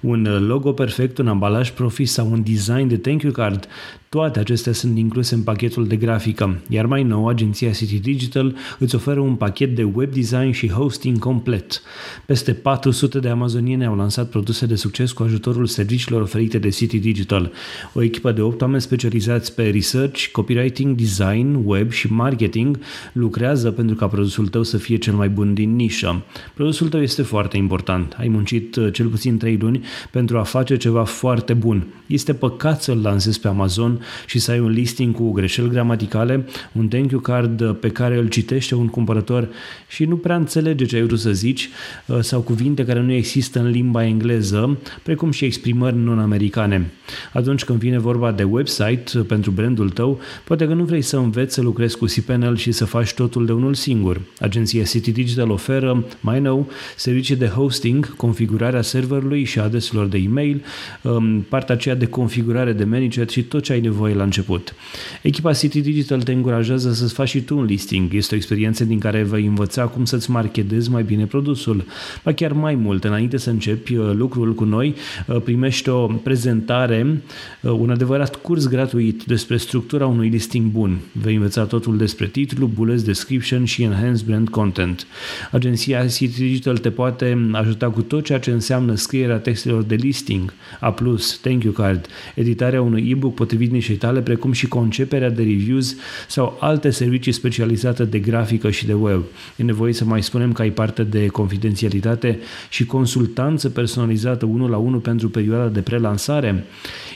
[0.00, 3.68] Un logo perfect, un ambalaj profit sau un design de thank you card
[4.12, 8.94] toate acestea sunt incluse în pachetul de grafică, iar mai nou, agenția City Digital îți
[8.94, 11.82] oferă un pachet de web design și hosting complet.
[12.26, 16.98] Peste 400 de amazoniene au lansat produse de succes cu ajutorul serviciilor oferite de City
[16.98, 17.52] Digital.
[17.92, 22.78] O echipă de 8 oameni specializați pe research, copywriting, design, web și marketing
[23.12, 26.22] lucrează pentru ca produsul tău să fie cel mai bun din nișă.
[26.54, 28.16] Produsul tău este foarte important.
[28.18, 31.86] Ai muncit uh, cel puțin 3 luni pentru a face ceva foarte bun.
[32.06, 36.88] Este păcat să-l lansezi pe Amazon și să ai un listing cu greșeli gramaticale, un
[36.88, 39.48] thank you card pe care îl citește un cumpărător
[39.88, 41.68] și nu prea înțelege ce ai vrut să zici
[42.06, 46.92] uh, sau cuvinte care nu există în limba engleză, precum și exprimări non-americane.
[47.32, 51.16] Atunci când vine vorba de website uh, pentru brandul tău, poate că nu vrei să
[51.16, 54.20] înveți să lucrezi cu cPanel și să faci totul de unul singur.
[54.40, 60.64] Agenția City Digital oferă, mai nou, servicii de hosting, configurarea serverului și adreselor de e-mail,
[61.02, 64.74] um, partea aceea de configurare de manager și tot ce ai nevoie la început.
[65.22, 68.14] Echipa City Digital te încurajează să-ți faci și tu un listing.
[68.14, 71.84] Este o experiență din care vei învăța cum să-ți marketezi mai bine produsul.
[72.24, 74.94] Ba chiar mai mult, înainte să începi uh, lucrul cu noi,
[75.26, 77.22] uh, primești o prezentare,
[77.60, 80.98] uh, un adevărat curs gratuit despre structura unui listing bun.
[81.12, 85.06] Vei învăța totul despre titlu, bullets, description și enhanced brand content.
[85.50, 90.52] Agenția City Digital te poate ajuta cu tot ceea ce înseamnă scrierea textelor de listing,
[90.80, 90.94] A+,
[91.40, 95.96] thank you card, editarea unui e-book potrivit nișei tale, precum și conceperea de reviews
[96.28, 99.22] sau alte servicii specializate de grafică și de web.
[99.56, 102.38] E nevoie să mai spunem că ai parte de confidențialitate
[102.70, 106.64] și consultanță personalizată unul la unul pentru perioada de prelansare.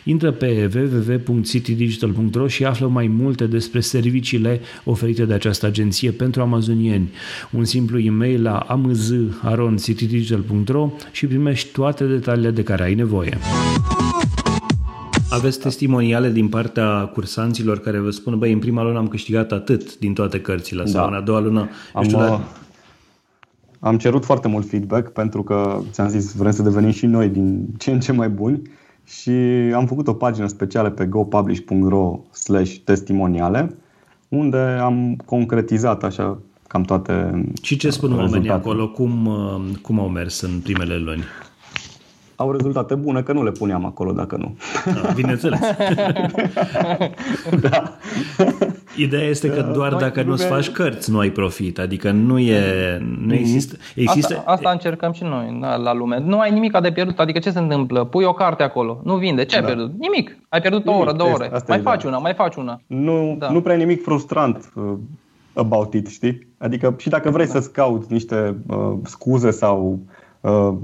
[0.04, 7.10] Intră pe www.citydigital.ro și află mai multe despre serviciile oferite de această agenție pentru amazonieni.
[7.50, 13.38] Un simplu e-mail la amz.citydigital.ro și primești toate detaliile de care ai nevoie.
[15.36, 19.98] Aveți testimoniale din partea cursanților care vă spun, băi, în prima lună am câștigat atât
[19.98, 20.88] din toate cărțile da.
[20.88, 22.40] sau în a doua lună, am, știu, dar...
[23.78, 27.66] am cerut foarte mult feedback pentru că, ți-am zis, vrem să devenim și noi din
[27.78, 28.62] ce în ce mai buni
[29.04, 29.30] și
[29.74, 33.76] am făcut o pagină specială pe gopublish.ro slash testimoniale
[34.28, 38.88] unde am concretizat așa cam toate Și ce spun oamenii acolo?
[38.88, 39.30] Cum,
[39.82, 41.22] cum au mers în primele luni?
[42.36, 44.56] Au rezultate bune, că nu le puneam acolo dacă nu.
[44.84, 45.60] Da, bineînțeles.
[47.70, 47.96] da.
[48.96, 51.78] Ideea este că doar Noi, dacă nu-ți faci cărți, nu ai profit.
[51.78, 52.98] Adică nu e...
[52.98, 53.30] Nu mhm.
[53.30, 54.34] există, există...
[54.34, 56.18] Asta, asta încercăm și noi da, la lume.
[56.24, 57.18] Nu ai nimic de pierdut.
[57.18, 58.04] Adică ce se întâmplă?
[58.04, 59.00] Pui o carte acolo.
[59.04, 59.44] Nu vinde.
[59.44, 59.66] Ce da.
[59.66, 59.98] ai pierdut?
[59.98, 60.38] Nimic.
[60.48, 61.50] Ai pierdut nimic, o oră, două ore.
[61.68, 62.08] Mai faci da.
[62.08, 62.80] una, mai faci una.
[62.86, 63.50] Nu, da.
[63.50, 64.92] nu prea nimic frustrant uh,
[65.52, 66.46] about it, știi?
[66.58, 67.52] Adică și dacă vrei da.
[67.52, 70.14] să-ți cauți niște uh, scuze sau uh,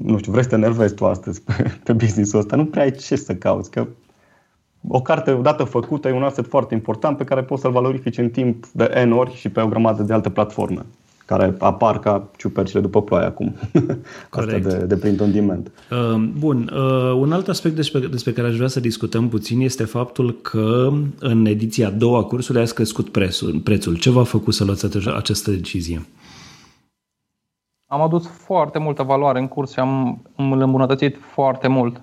[0.03, 1.53] nu știu, vrei să te nervezi tu astăzi pe,
[1.85, 3.87] pe business-ul ăsta, nu prea ai ce să cauți, că
[4.88, 8.29] o carte odată făcută e un asset foarte important pe care poți să-l valorifici în
[8.29, 10.87] timp de N ori și pe o grămadă de alte platforme
[11.25, 13.55] care apar ca ciupercile după ploaie acum.
[14.31, 15.70] Asta de, de print on demand.
[15.90, 16.70] Uh, bun.
[16.75, 20.92] Uh, un alt aspect despre, despre care aș vrea să discutăm puțin este faptul că
[21.18, 23.61] în ediția a doua a cursului a scăzut prețul.
[23.64, 23.96] prețul.
[23.96, 26.07] Ce v-a făcut să luați această decizie?
[27.93, 32.03] Am adus foarte multă valoare în curs și am îl îmbunătățit foarte mult.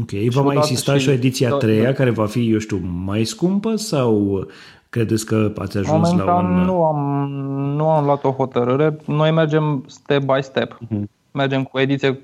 [0.00, 0.10] Ok.
[0.30, 1.92] Va mai exista și o ediție a da, treia da.
[1.92, 4.44] care va fi, eu știu, mai scumpă sau
[4.88, 6.64] credeți că ați ajuns Momentan la un...
[6.64, 7.30] nu am,
[7.76, 8.96] nu am luat o hotărâre.
[9.06, 10.78] Noi mergem step by step.
[10.78, 11.02] Uh-huh.
[11.30, 12.20] Mergem cu ediție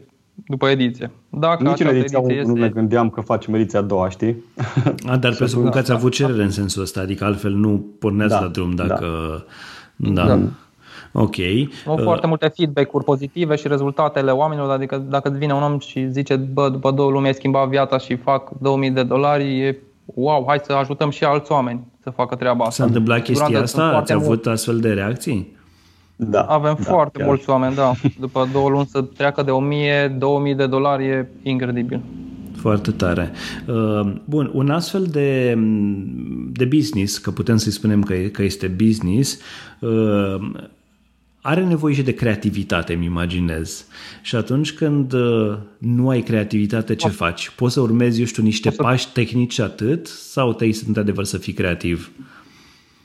[0.47, 1.11] după ediție.
[1.29, 2.53] Dacă Nici în ediția ediție este...
[2.53, 4.37] nu ne gândeam că facem ediția a doua, știi?
[5.07, 8.41] A, dar presupun că ați avut cerere în sensul ăsta, adică altfel nu porneți da,
[8.41, 9.07] la drum dacă...
[9.97, 10.11] Da.
[10.11, 10.27] da.
[10.27, 10.41] da.
[11.13, 11.37] Ok.
[11.87, 15.79] Au uh, foarte multe feedback-uri pozitive și rezultatele oamenilor, adică dacă îți vine un om
[15.79, 19.79] și zice, bă, după două luni ai schimbat viața și fac 2000 de dolari, e
[20.05, 22.83] wow, hai să ajutăm și alți oameni să facă treaba asta.
[22.83, 23.83] S-a întâmplat chestia asta?
[23.83, 24.47] Ați avut mult.
[24.47, 25.59] astfel de reacții?
[26.17, 26.41] Da.
[26.41, 27.27] Avem da, foarte chiar.
[27.27, 27.93] mulți oameni, da.
[28.21, 32.01] După două luni să treacă de 1000, 2000 de dolari e incredibil.
[32.57, 33.31] Foarte tare.
[33.67, 35.59] Uh, bun, un astfel de,
[36.53, 39.39] de business, că putem să-i spunem că, că este business,
[39.81, 40.35] uh,
[41.43, 43.87] are nevoie și de creativitate, îmi imaginez.
[44.23, 47.51] Și atunci când uh, nu ai creativitate, ce faci?
[47.51, 48.83] Poți să urmezi, eu știu, niște să...
[48.83, 50.07] pași tehnici atât?
[50.07, 52.13] Sau te să într-adevăr să fii creativ?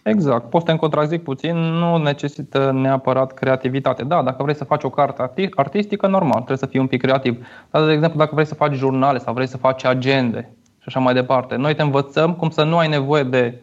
[0.04, 0.50] Exact.
[0.50, 4.04] Poți să te contrazic puțin, nu necesită neapărat creativitate.
[4.04, 7.46] Da, dacă vrei să faci o carte artistică, normal, trebuie să fii un pic creativ.
[7.72, 11.00] Dar, de exemplu, dacă vrei să faci jurnale sau vrei să faci agende și așa
[11.00, 13.62] mai departe, noi te învățăm cum să nu ai nevoie de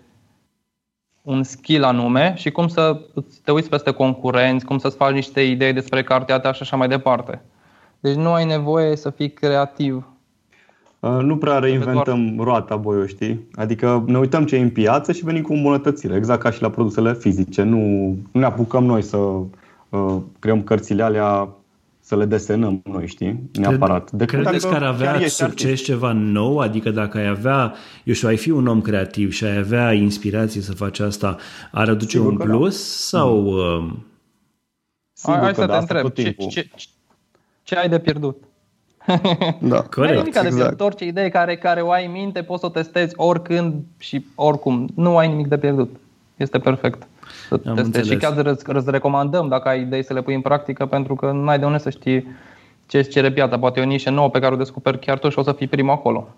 [1.23, 3.01] un skill anume și cum să
[3.45, 6.89] te uiți peste concurenți, cum să-ți faci niște idei despre cartea ta și așa mai
[6.89, 7.43] departe.
[8.01, 10.07] Deci nu ai nevoie să fii creativ.
[11.01, 12.47] Nu prea reinventăm doar...
[12.47, 13.49] roata, boi, știi?
[13.55, 16.71] Adică ne uităm ce e în piață și venim cu îmbunătățire, exact ca și la
[16.71, 17.63] produsele fizice.
[17.63, 17.79] Nu,
[18.33, 21.49] nu ne apucăm noi să uh, creăm cărțile alea
[22.13, 23.51] să le desenăm noi, știi?
[23.53, 24.11] Neapărat.
[24.17, 25.85] Cred, credeți că ar avea succes artist.
[25.85, 26.59] ceva nou?
[26.59, 30.61] Adică dacă ai avea, eu știu, ai fi un om creativ și ai avea inspirație
[30.61, 31.37] să faci asta,
[31.71, 32.77] ar aduce Sigur un plus?
[32.77, 33.19] Da.
[33.19, 33.51] Sau...
[33.51, 34.07] Mm.
[35.13, 36.69] Sigur hai, hai să da, te întreb, ce, ce,
[37.63, 38.37] ce ai de pierdut?
[39.61, 39.97] Da, corect.
[39.97, 40.49] Nu ai nimic exact.
[40.49, 40.81] de pierdut.
[40.81, 44.89] Orice idee care, care o ai în minte, poți să o testezi oricând și oricum.
[44.95, 45.97] Nu ai nimic de pierdut.
[46.37, 47.07] Este perfect să
[47.51, 47.85] Am testezi.
[47.85, 48.09] Înțeles.
[48.09, 51.59] Și chiar îți recomandăm dacă ai idei să le pui în practică, pentru că n-ai
[51.59, 52.27] de unde să știi
[52.87, 53.59] ce îți cere piața.
[53.59, 55.67] Poate e o nișă nouă pe care o descoperi chiar tu și o să fii
[55.67, 56.29] primul acolo.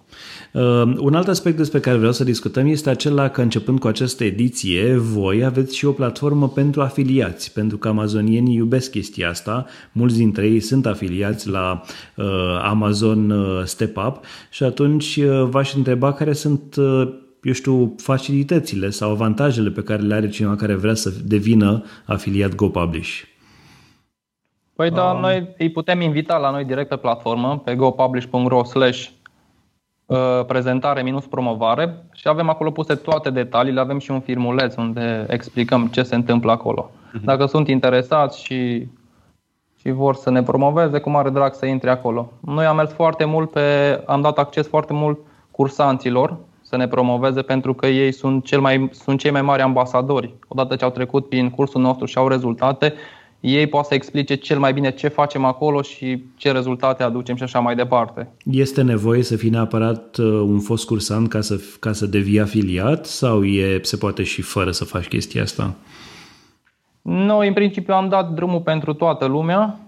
[0.53, 0.62] Uh,
[0.99, 4.97] un alt aspect despre care vreau să discutăm este acela că începând cu această ediție,
[4.97, 9.66] voi aveți și o platformă pentru afiliați, pentru că amazonienii iubesc chestia asta.
[9.92, 11.83] Mulți dintre ei sunt afiliați la
[12.14, 12.25] uh,
[12.62, 14.20] Amazon uh, Step Up
[14.51, 20.03] și atunci uh, v-aș întreba care sunt uh, eu știu, facilitățile sau avantajele pe care
[20.03, 23.23] le are cineva care vrea să devină afiliat GoPublish?
[24.75, 25.21] Păi da, um.
[25.21, 29.09] noi îi putem invita la noi direct pe platformă, pe gopublish.ro slash
[30.07, 35.27] uh, prezentare minus promovare și avem acolo puse toate detaliile, avem și un filmuleț unde
[35.29, 36.91] explicăm ce se întâmplă acolo.
[36.91, 37.25] Uh-huh.
[37.25, 38.89] Dacă sunt interesați și,
[39.81, 42.33] și vor să ne promoveze, cu mare drag să intre acolo.
[42.41, 45.19] Noi am mers foarte mult pe, am dat acces foarte mult
[45.51, 50.35] cursanților să ne promoveze pentru că ei sunt, cel mai, sunt cei mai mari ambasadori.
[50.48, 52.94] Odată ce au trecut prin cursul nostru și au rezultate,
[53.40, 57.42] ei pot să explice cel mai bine ce facem acolo și ce rezultate aducem și
[57.42, 58.29] așa mai departe.
[58.44, 63.07] Este nevoie să fii neapărat uh, un fost cursant ca să, ca să devii afiliat
[63.07, 65.74] sau e, se poate și fără să faci chestia asta?
[67.03, 69.79] Noi, în principiu, am dat drumul pentru toată lumea.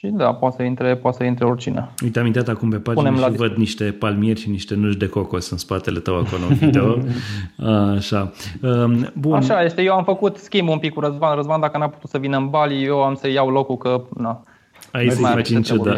[0.00, 1.88] Și da, poate să intre, poate să intre oricine.
[2.02, 5.08] Uite, am intrat acum pe pagină și la văd niște palmieri și niște nuși de
[5.08, 6.98] cocos în spatele tău acolo în video.
[7.96, 8.32] Așa.
[8.62, 9.34] Um, bun.
[9.34, 9.82] Așa este.
[9.82, 11.34] Eu am făcut schimb un pic cu Răzvan.
[11.36, 14.02] Răzvan, dacă n-a putut să vină în Bali, eu am să iau locul că...
[14.16, 14.44] Na,
[14.92, 15.96] Aici să faci în ciudă.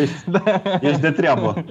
[0.00, 0.24] Ești,
[0.80, 1.64] ești de treabă.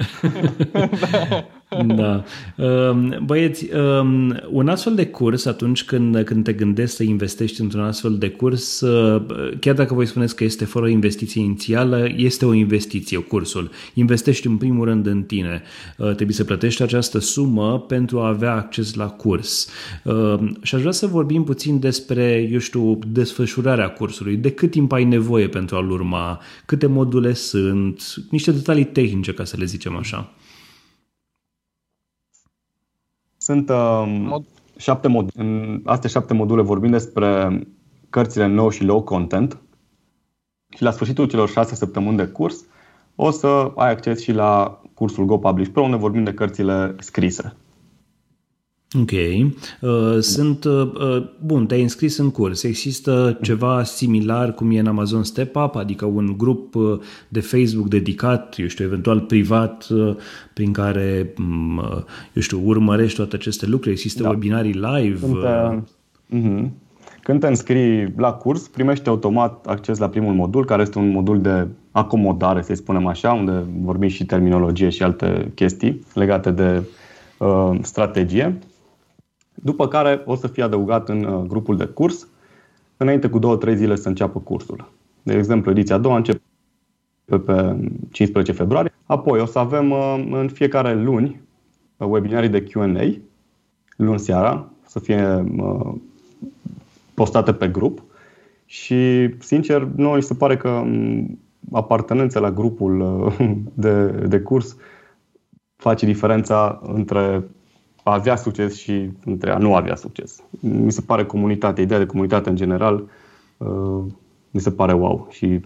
[0.71, 0.79] da.
[1.77, 7.81] Um, băieți, um, un astfel de curs, atunci când, când te gândești să investești într-un
[7.81, 9.21] astfel de curs, uh,
[9.59, 13.69] chiar dacă voi spuneți că este fără o investiție inițială, este o investiție, cursul.
[13.93, 15.61] Investești în primul rând în tine.
[15.97, 19.69] Uh, trebuie să plătești această sumă pentru a avea acces la curs.
[20.03, 24.35] Um, și aș vrea să vorbim puțin despre, eu știu, desfășurarea cursului.
[24.35, 26.39] De cât timp ai nevoie pentru a-l urma?
[26.65, 28.15] Câte module sunt?
[28.29, 30.33] Niște detalii tehnice, ca să le zicem așa.
[33.43, 34.45] Sunt uh, Mod...
[34.77, 37.61] șapte mod- în astea șapte module vorbim despre
[38.09, 39.61] cărțile nou și low content.
[40.75, 42.65] și la sfârșitul celor șase săptămâni de curs
[43.15, 47.55] o să ai acces și la cursul Go Publish Pro unde vorbim de cărțile scrise.
[48.99, 49.11] Ok.
[49.11, 50.63] Uh, sunt.
[50.63, 52.63] Uh, uh, bun, te-ai înscris în curs.
[52.63, 57.87] Există ceva similar cum e în Amazon Step Up, adică un grup uh, de Facebook
[57.87, 60.15] dedicat, eu știu, eventual privat, uh,
[60.53, 61.81] prin care, um,
[62.33, 63.91] eu știu, urmărești toate aceste lucruri.
[63.91, 64.29] Există da.
[64.29, 65.19] webinarii live.
[65.19, 65.81] Când te,
[66.37, 66.69] uh-huh.
[67.23, 71.41] Când te înscrii la curs, primești automat acces la primul modul, care este un modul
[71.41, 76.81] de acomodare, să spunem așa, unde vorbim și terminologie și alte chestii legate de
[77.37, 78.59] uh, strategie
[79.63, 82.27] după care o să fie adăugat în uh, grupul de curs
[82.97, 84.91] înainte cu 2-3 zile să înceapă cursul.
[85.23, 86.41] De exemplu, ediția a doua începe
[87.25, 87.75] pe
[88.11, 88.93] 15 februarie.
[89.05, 91.41] Apoi o să avem uh, în fiecare luni
[91.97, 93.21] uh, webinarii de Q&A,
[93.95, 95.45] luni seara, să fie
[97.13, 98.03] postate pe grup
[98.65, 101.39] și, sincer, noi se pare că um,
[101.71, 103.33] apartenența la grupul
[103.73, 104.75] de, de curs
[105.75, 107.43] face diferența între
[108.03, 110.43] a avea succes și între a nu avea succes.
[110.59, 113.03] Mi se pare comunitatea, ideea de comunitate în general,
[113.57, 114.03] uh,
[114.51, 115.59] mi se pare wow și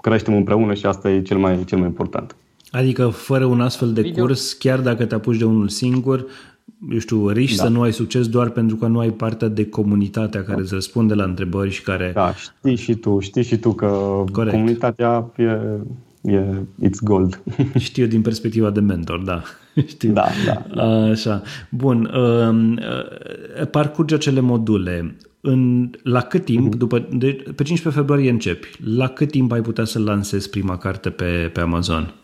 [0.00, 2.36] creștem împreună și asta e cel mai, cel mai important.
[2.70, 4.24] Adică fără un astfel de Video.
[4.24, 6.26] curs, chiar dacă te apuci de unul singur,
[6.90, 7.62] eu știu, riști da.
[7.62, 10.62] să nu ai succes doar pentru că nu ai partea de comunitatea care da.
[10.62, 12.10] îți răspunde la întrebări și care...
[12.14, 13.86] Da, știi și tu, știi și tu că
[14.32, 14.54] Corect.
[14.54, 15.58] comunitatea e
[16.22, 17.42] e, it's gold.
[17.78, 19.42] Știu din perspectiva de mentor, da.
[19.86, 20.12] Știu.
[20.12, 20.82] Da, da.
[21.10, 21.42] Așa.
[21.70, 22.04] Bun.
[22.14, 22.76] Uh,
[23.60, 25.16] uh, parcurge acele module.
[25.40, 26.78] În, la cât timp, mm-hmm.
[26.78, 31.10] după, de, pe 15 februarie începi, la cât timp ai putea să lansezi prima carte
[31.10, 32.14] pe, pe Amazon?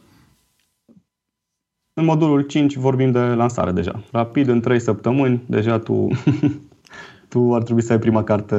[1.95, 4.03] În modulul 5 vorbim de lansare deja.
[4.13, 6.09] Rapid, în 3 săptămâni, deja tu,
[7.29, 8.57] tu ar trebui să ai prima carte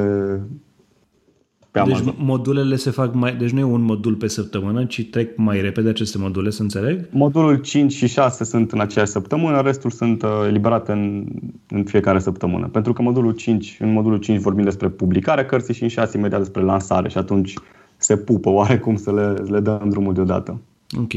[1.70, 2.04] pe deci Amazon.
[2.04, 3.36] Deci modulele se fac mai...
[3.36, 7.08] Deci nu e un modul pe săptămână, ci trec mai repede aceste module, să înțeleg?
[7.10, 11.26] Modulul 5 și 6 sunt în aceeași săptămână, restul sunt uh, eliberate în,
[11.68, 12.66] în fiecare săptămână.
[12.66, 16.40] Pentru că modulul 5, în modulul 5 vorbim despre publicarea cărții și în 6 imediat
[16.40, 17.54] despre lansare și atunci
[17.96, 20.60] se pupă oarecum să le, le dăm drumul deodată.
[20.98, 21.12] Ok.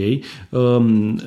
[0.50, 1.20] Um,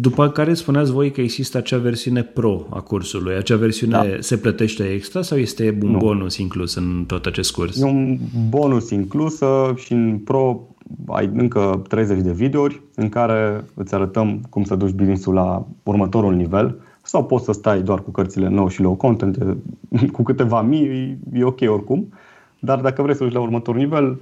[0.00, 3.34] după care spuneați voi că există acea versiune pro a cursului.
[3.34, 4.06] Acea versiune da.
[4.18, 5.98] se plătește extra sau este un nu.
[5.98, 7.80] bonus inclus în tot acest curs?
[7.80, 10.66] E un bonus inclus uh, și în pro
[11.06, 16.34] ai încă 30 de videouri în care îți arătăm cum să duci business-ul la următorul
[16.34, 19.38] nivel sau poți să stai doar cu cărțile nou și low content,
[20.12, 22.12] cu câteva mii, e ok oricum.
[22.58, 24.20] Dar dacă vrei să duci la următorul nivel,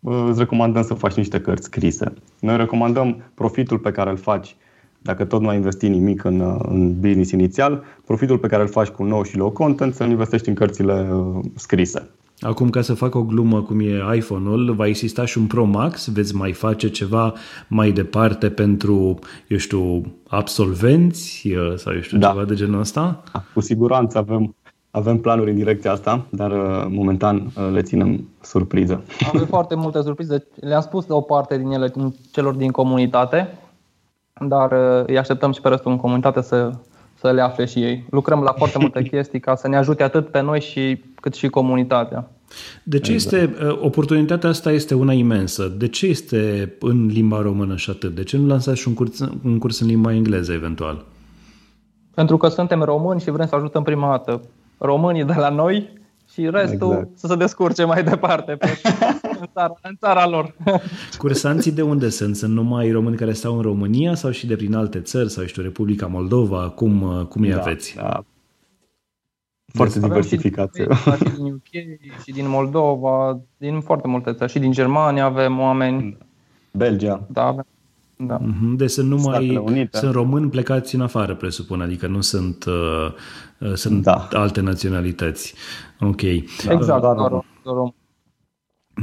[0.00, 2.12] îți recomandăm să faci niște cărți scrise.
[2.40, 4.56] Noi recomandăm profitul pe care îl faci
[5.02, 8.88] dacă tot nu ai investit nimic în, în business inițial, profitul pe care îl faci
[8.88, 12.10] cu nou și low content să-l investești în cărțile uh, scrise.
[12.40, 16.08] Acum, ca să fac o glumă cum e iPhone-ul, va exista și un Pro Max?
[16.08, 17.32] Veți mai face ceva
[17.68, 22.28] mai departe pentru, eu știu, absolvenți uh, sau eu știu, da.
[22.28, 23.22] ceva de genul ăsta?
[23.54, 24.54] Cu siguranță avem
[24.94, 29.02] avem planuri în direcția asta, dar uh, momentan uh, le ținem surpriză.
[29.32, 30.46] Avem foarte multe surprize.
[30.60, 31.92] Le-am spus de o parte din ele
[32.32, 33.58] celor din comunitate,
[34.40, 36.70] dar uh, îi așteptăm și pe restul în comunitate să,
[37.18, 38.06] să le afle și ei.
[38.10, 41.48] Lucrăm la foarte multe chestii ca să ne ajute atât pe noi și cât și
[41.48, 42.30] comunitatea.
[42.82, 43.42] De ce exact.
[43.42, 45.74] este, oportunitatea asta este una imensă.
[45.78, 48.14] De ce este în limba română și atât?
[48.14, 51.04] De ce nu lansați și un curs, un curs în limba engleză eventual?
[52.14, 54.40] Pentru că suntem români și vrem să ajutăm prima dată
[54.82, 56.00] românii de la noi
[56.32, 57.18] și restul exact.
[57.18, 58.68] să se descurce mai departe pe,
[59.40, 60.54] în, țara, în țara lor.
[61.18, 62.36] Cursanții de unde sunt?
[62.36, 65.62] Sunt numai români care stau în România sau și de prin alte țări sau știu
[65.62, 66.70] Republica Moldova?
[66.70, 67.94] Cum, cum îi da, aveți?
[67.96, 68.24] Da.
[69.72, 70.74] Foarte deci, diversificat.
[70.74, 71.68] Și din UK,
[72.24, 74.50] și din Moldova, din foarte multe țări.
[74.50, 76.16] Și din Germania avem oameni.
[76.72, 77.26] Belgia.
[77.28, 77.66] Da, avem
[78.26, 78.38] da.
[78.42, 78.76] Mhm.
[78.76, 83.12] Deci sunt numai sunt români plecați în afară, presupun, adică nu sunt, uh,
[83.58, 84.28] uh, sunt da.
[84.32, 85.54] alte naționalități.
[86.00, 86.20] Ok.
[86.66, 86.72] Da.
[86.72, 87.42] Exact, da, da.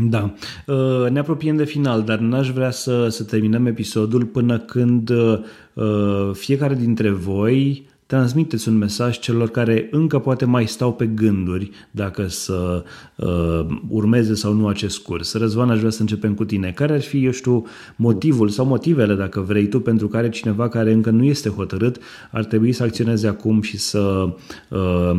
[0.09, 0.33] Da.
[0.67, 6.31] Uh, ne apropiem de final, dar n-aș vrea să, să terminăm episodul până când uh,
[6.33, 12.27] fiecare dintre voi transmiteți un mesaj celor care încă poate mai stau pe gânduri dacă
[12.27, 12.83] să
[13.15, 15.33] uh, urmeze sau nu acest curs.
[15.33, 16.71] Răzvan, aș vrea să începem cu tine.
[16.71, 20.91] Care ar fi, eu știu, motivul sau motivele, dacă vrei tu, pentru care cineva care
[20.91, 21.99] încă nu este hotărât
[22.31, 24.35] ar trebui să acționeze acum și să,
[24.69, 25.11] uh,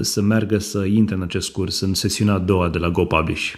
[0.00, 3.52] să meargă să intre în acest curs, în sesiunea a doua de la Go Publish?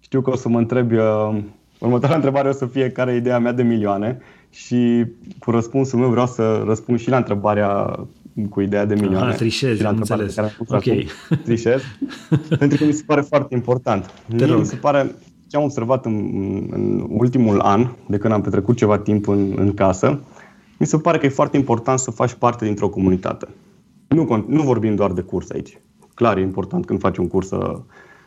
[0.00, 1.36] Știu că o să mă întrebi, uh,
[1.84, 4.18] următoarea întrebare o să fie care e ideea mea de milioane
[4.50, 5.04] și
[5.38, 7.98] cu răspunsul meu vreau să răspund și la întrebarea
[8.50, 9.30] cu ideea de milioane.
[9.30, 10.86] Ah, trișez, la întrebarea care am pus ok.
[10.86, 11.82] Acum, trișez,
[12.58, 14.10] pentru că mi se pare foarte important.
[14.36, 15.14] Te Mie mi se pare
[15.48, 16.14] ce am observat în,
[16.70, 20.20] în ultimul an, de când am petrecut ceva timp în, în casă,
[20.78, 23.48] mi se pare că e foarte important să faci parte dintr-o comunitate.
[24.08, 25.80] Nu, nu vorbim doar de curs aici.
[26.14, 27.80] Clar, e important când faci un curs să,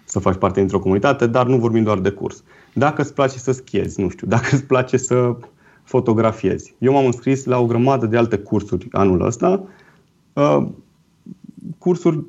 [0.04, 2.44] să faci parte dintr-o comunitate, dar nu vorbim doar de curs.
[2.78, 5.36] Dacă îți place să schiezi, nu știu, dacă îți place să
[5.84, 6.76] fotografiezi.
[6.78, 9.64] Eu m-am înscris la o grămadă de alte cursuri anul ăsta,
[10.34, 10.68] uh,
[11.78, 12.24] cursuri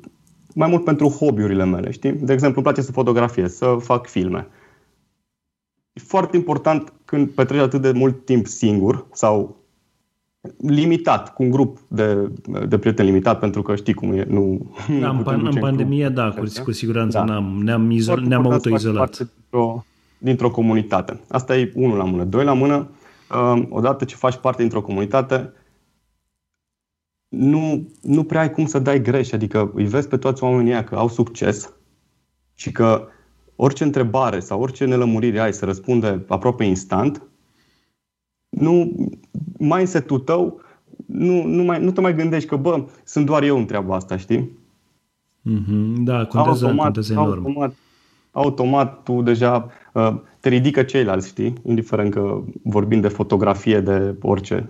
[0.55, 2.11] mai mult pentru hobby-urile mele, știi?
[2.11, 4.47] De exemplu, îmi place să fotografiez, să fac filme.
[5.93, 9.57] E foarte important când petreci atât de mult timp singur sau
[10.57, 12.31] limitat, cu un grup de,
[12.67, 14.25] de prieteni limitat, pentru că știi cum e.
[14.29, 17.23] Nu, da, în, pan, în pandemie, da, cu, cu siguranță da.
[17.23, 19.17] ne-am, ne-am, izol, ne-am autoizolat.
[19.17, 19.83] Dintr-o,
[20.19, 21.19] dintr-o comunitate.
[21.27, 22.23] Asta e unul la mână.
[22.23, 22.89] Doi la mână,
[23.35, 25.53] um, odată ce faci parte dintr-o comunitate,
[27.27, 29.31] nu, nu prea ai cum să dai greș.
[29.31, 31.73] Adică îi vezi pe toți oamenii ăia că au succes
[32.53, 33.07] și că
[33.55, 37.23] orice întrebare sau orice nelămurire ai să răspunde aproape instant,
[38.49, 38.95] nu,
[39.57, 40.61] mindset-ul tău
[41.05, 44.17] nu, nu, mai, nu te mai gândești că, bă, sunt doar eu în treaba asta,
[44.17, 44.57] știi?
[45.49, 47.45] Mm-hmm, da, contează, automat, contează enorm.
[47.45, 47.73] Automat,
[48.31, 51.53] automat tu deja uh, te ridică ceilalți, știi?
[51.65, 54.69] Indiferent că vorbim de fotografie, de orice.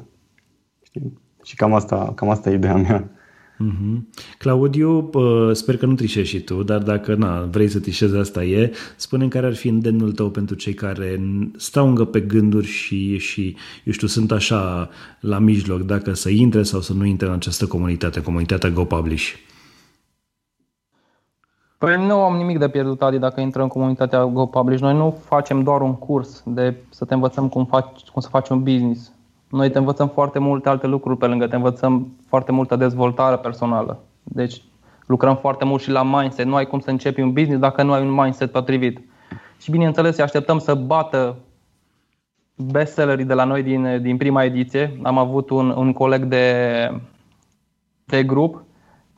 [0.83, 1.19] Știi?
[1.43, 3.11] Și cam asta, cam asta e ideea mea.
[3.59, 4.01] Mm-hmm.
[4.37, 5.09] Claudiu,
[5.51, 8.71] sper că nu trișezi și tu, dar dacă na, vrei să trișezi, asta e.
[8.95, 11.21] spune care ar fi îndemnul tău pentru cei care
[11.57, 14.89] stau încă pe gânduri și, și, eu știu, sunt așa
[15.19, 19.33] la mijloc, dacă să intre sau să nu intre în această comunitate, comunitatea GoPublish.
[21.79, 24.81] Păi nu am nimic de pierdut, Adi, dacă intrăm în comunitatea GoPublish.
[24.81, 28.49] Noi nu facem doar un curs de să te învățăm cum, faci, cum să faci
[28.49, 29.13] un business
[29.49, 33.99] noi te învățăm foarte multe alte lucruri pe lângă, te învățăm foarte multă dezvoltare personală.
[34.23, 34.61] Deci
[35.05, 36.45] lucrăm foarte mult și la mindset.
[36.45, 38.99] Nu ai cum să începi un business dacă nu ai un mindset potrivit.
[39.61, 41.35] Și bineînțeles, așteptăm să bată
[42.55, 44.99] bestsellerii de la noi din, din prima ediție.
[45.03, 46.55] Am avut un, un coleg de,
[48.05, 48.63] de grup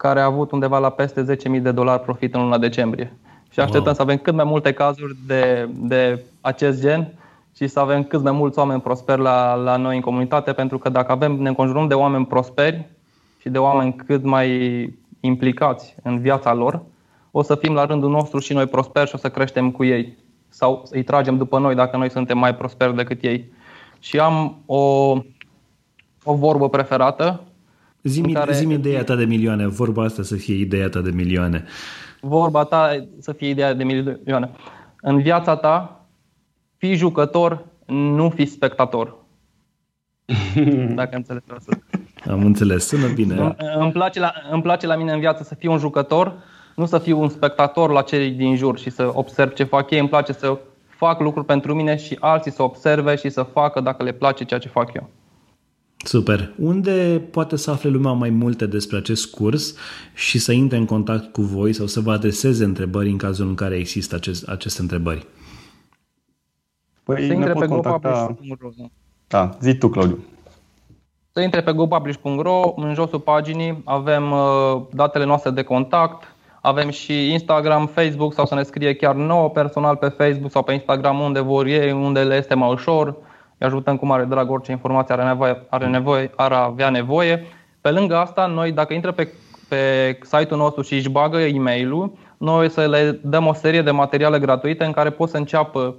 [0.02, 3.14] care a avut undeva la peste 10.000 de dolari profit în luna decembrie.
[3.52, 3.94] Și așteptăm wow.
[3.94, 7.14] să avem cât mai multe cazuri de, de acest gen
[7.56, 10.90] și să avem cât mai mulți oameni prosperi la, la noi în comunitate, pentru că
[10.90, 12.90] dacă avem, ne înconjurăm de oameni prosperi
[13.40, 14.50] și de oameni cât mai
[15.20, 16.82] implicați în viața lor,
[17.32, 20.18] o să fim la rândul nostru și noi prosperi și o să creștem cu ei.
[20.50, 23.52] Sau îi tragem după noi dacă noi suntem mai prosperi decât ei.
[24.00, 25.12] Și am o,
[26.24, 27.44] o vorbă preferată.
[28.04, 28.54] Zi-mi, care...
[28.54, 31.64] zi ideea ta de milioane, vorba asta să fie ideea ta de milioane.
[32.22, 34.50] Vorba ta să fie ideea de milioane.
[35.02, 36.06] În viața ta,
[36.78, 39.16] fii jucător, nu fi spectator.
[40.96, 41.80] Dacă înțeles asta.
[42.30, 43.56] Am înțeles, sună bine.
[43.76, 46.44] Îmi place, la, îmi place la mine în viață să fiu un jucător,
[46.76, 50.00] nu să fiu un spectator la cei din jur și să observ ce fac ei.
[50.00, 54.04] Îmi place să fac lucruri pentru mine și alții să observe și să facă dacă
[54.04, 55.10] le place ceea ce fac eu.
[56.04, 56.54] Super.
[56.58, 59.76] Unde poate să afle lumea mai multe despre acest curs
[60.14, 63.56] și să intre în contact cu voi sau să vă adreseze întrebări în cazul în
[63.56, 65.28] care există acest, aceste întrebări?
[67.04, 68.36] Păi să intre pe contacta...
[69.28, 70.24] Da, zi tu, Claudiu.
[71.34, 77.32] Să intre pe gopublish.ro, în josul paginii avem uh, datele noastre de contact, avem și
[77.32, 81.40] Instagram, Facebook sau să ne scrie chiar nouă personal pe Facebook sau pe Instagram unde
[81.40, 83.16] vor ei, unde le este mai ușor.
[83.62, 87.46] Îi ajutăm cu mare drag orice informație are nevoie, are nevoie, ar avea nevoie.
[87.82, 89.34] Pe lângă asta, noi dacă intră pe,
[89.70, 93.92] pe site-ul nostru și își bagă e mail noi să le dăm o serie de
[93.92, 95.96] materiale gratuite în care pot să înceapă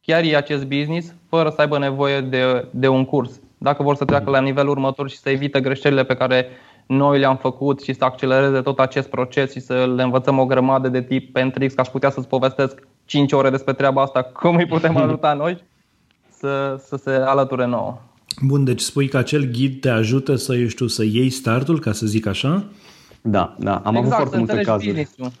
[0.00, 3.40] chiar e acest business fără să aibă nevoie de, de un curs.
[3.58, 6.48] Dacă vor să treacă la nivelul următor și să evite greșelile pe care
[6.86, 10.88] noi le-am făcut și să accelereze tot acest proces și să le învățăm o grămadă
[10.88, 14.66] de tip pentru X, aș putea să-ți povestesc 5 ore despre treaba asta, cum îi
[14.66, 15.74] putem ajuta noi
[16.38, 17.98] să, să se alăture nouă.
[18.42, 21.92] Bun, deci spui că acel ghid te ajută să, eu știu, să iei startul, ca
[21.92, 22.64] să zic așa?
[23.22, 24.86] Da, da, am exact, avut foarte multe cazuri.
[24.86, 25.32] Business-ul.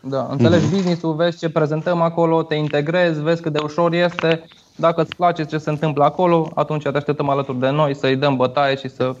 [0.00, 0.70] Da, înțelegi mm-hmm.
[0.70, 4.44] business-ul, vezi ce prezentăm acolo, te integrezi, vezi cât de ușor este.
[4.76, 8.36] Dacă îți place ce se întâmplă acolo, atunci te așteptăm alături de noi să-i dăm
[8.36, 9.16] bătaie și să,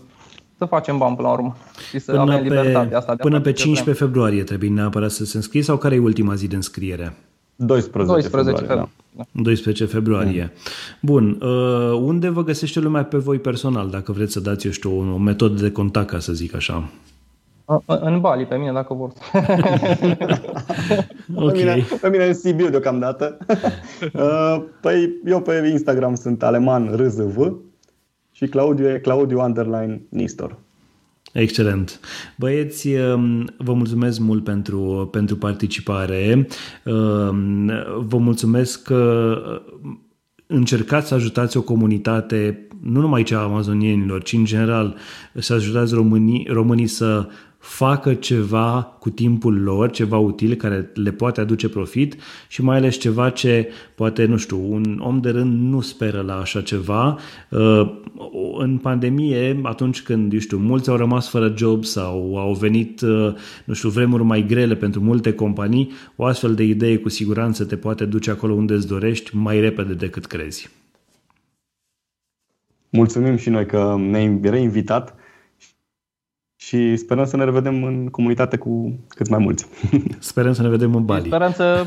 [0.58, 1.56] să facem bani până la urmă.
[1.90, 3.14] Și să până avem pe, libertatea asta.
[3.14, 3.94] De până pe 15 vrem.
[3.94, 7.16] februarie trebuie neapărat să se înscrie sau care e ultima zi de înscriere?
[7.56, 8.88] 12, 12 februarie.
[9.16, 9.24] Da.
[9.32, 10.52] 12 februarie.
[10.54, 10.60] Mm.
[11.02, 11.38] Bun.
[11.42, 15.14] Uh, unde vă găsește lumea pe voi personal, dacă vreți să dați, eu știu, o,
[15.14, 16.90] o metodă de contact, ca să zic așa?
[17.86, 19.12] În Bali, pe mine, dacă vor.
[21.34, 21.52] okay.
[21.52, 23.36] pe, mine, pe mine în Sibiu deocamdată.
[24.12, 27.56] Uh, păi eu pe Instagram sunt aleman rzv
[28.30, 30.58] și Claudiu e Claudiu underline Nistor.
[31.36, 32.00] Excelent.
[32.36, 36.48] Băieți, um, vă mulțumesc mult pentru, pentru participare.
[36.84, 37.66] Um,
[38.06, 39.38] vă mulțumesc că
[40.46, 44.96] încercați să ajutați o comunitate, nu numai cea a amazonienilor, ci în general
[45.34, 47.28] să ajutați românii, românii să
[47.66, 52.16] facă ceva cu timpul lor, ceva util care le poate aduce profit
[52.48, 56.38] și mai ales ceva ce poate, nu știu, un om de rând nu speră la
[56.38, 57.18] așa ceva.
[57.50, 57.90] Uh,
[58.58, 63.34] în pandemie, atunci când, eu știu, mulți au rămas fără job sau au venit, uh,
[63.64, 67.76] nu știu, vremuri mai grele pentru multe companii, o astfel de idee cu siguranță te
[67.76, 70.70] poate duce acolo unde îți dorești mai repede decât crezi.
[72.90, 75.14] Mulțumim și noi că ne-ai reinvitat
[76.66, 79.66] și sperăm să ne revedem în comunitate cu cât mai mulți.
[80.18, 81.26] Sperăm să ne vedem în Bali.
[81.26, 81.86] Sperăm să,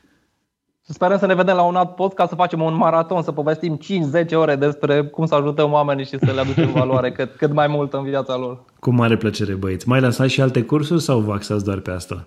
[0.96, 3.78] sperăm să ne vedem la un alt podcast, să facem un maraton, să povestim
[4.26, 7.66] 5-10 ore despre cum să ajutăm oamenii și să le aducem valoare cât, cât mai
[7.66, 8.64] mult în viața lor.
[8.78, 9.88] Cu mare plăcere, băieți.
[9.88, 12.26] Mai lansați și alte cursuri sau vă axați doar pe asta?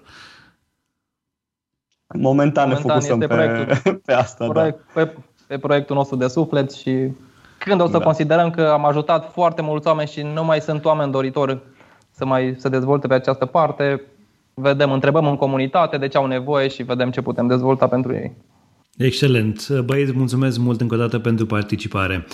[2.07, 4.45] Momentan, Momentan ne focusăm pe, pe asta.
[4.45, 4.51] Da.
[4.51, 5.03] Proiect, da.
[5.03, 5.15] pe,
[5.47, 7.11] pe proiectul nostru de suflet și
[7.63, 8.03] când o să da.
[8.03, 11.59] considerăm că am ajutat foarte mulți oameni și nu mai sunt oameni doritori
[12.11, 14.01] să mai se dezvolte pe această parte,
[14.53, 18.35] vedem, întrebăm în comunitate de ce au nevoie și vedem ce putem dezvolta pentru ei.
[18.97, 19.69] Excelent.
[19.85, 22.25] Băieți, mulțumesc mult încă o dată pentru participare.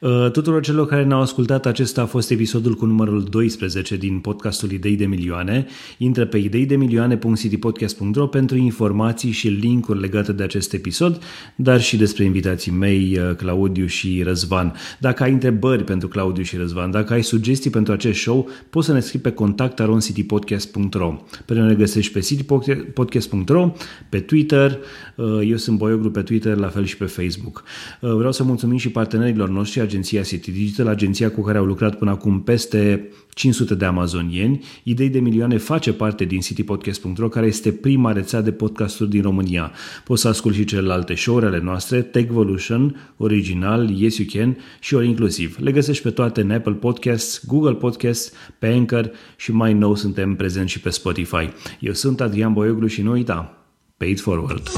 [0.00, 4.70] Uh, tuturor celor care ne-au ascultat, acesta a fost episodul cu numărul 12 din podcastul
[4.70, 5.66] Idei de Milioane.
[5.98, 11.22] Intră pe ideidemilioane.citypodcast.ro pentru informații și linkuri legate de acest episod,
[11.56, 14.74] dar și despre invitații mei, uh, Claudiu și Răzvan.
[15.00, 18.92] Dacă ai întrebări pentru Claudiu și Răzvan, dacă ai sugestii pentru acest show, poți să
[18.92, 21.16] ne scrii pe contact aroncitypodcast.ro.
[21.44, 23.72] Pe ne găsești pe citypodcast.ro,
[24.08, 24.78] pe Twitter,
[25.16, 27.64] uh, eu sunt Boioglu pe Twitter, la fel și pe Facebook.
[28.00, 31.98] Uh, vreau să mulțumim și partenerilor noștri, agenția City Digital, agenția cu care au lucrat
[31.98, 34.64] până acum peste 500 de amazonieni.
[34.82, 39.72] Idei de milioane face parte din citypodcast.ro, care este prima rețea de podcasturi din România.
[40.04, 45.06] Poți să asculti și celelalte show-uri ale noastre, Techvolution, Original, Yes You Can și ori
[45.06, 45.56] inclusiv.
[45.60, 50.34] Le găsești pe toate în Apple Podcasts, Google Podcasts, pe Anchor și mai nou suntem
[50.34, 51.48] prezenți și pe Spotify.
[51.80, 53.52] Eu sunt Adrian Boioglu și nu uita,
[53.96, 54.68] pay it forward.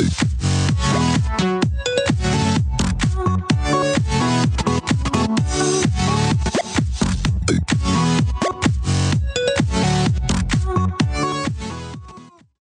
[0.00, 0.29] Boop.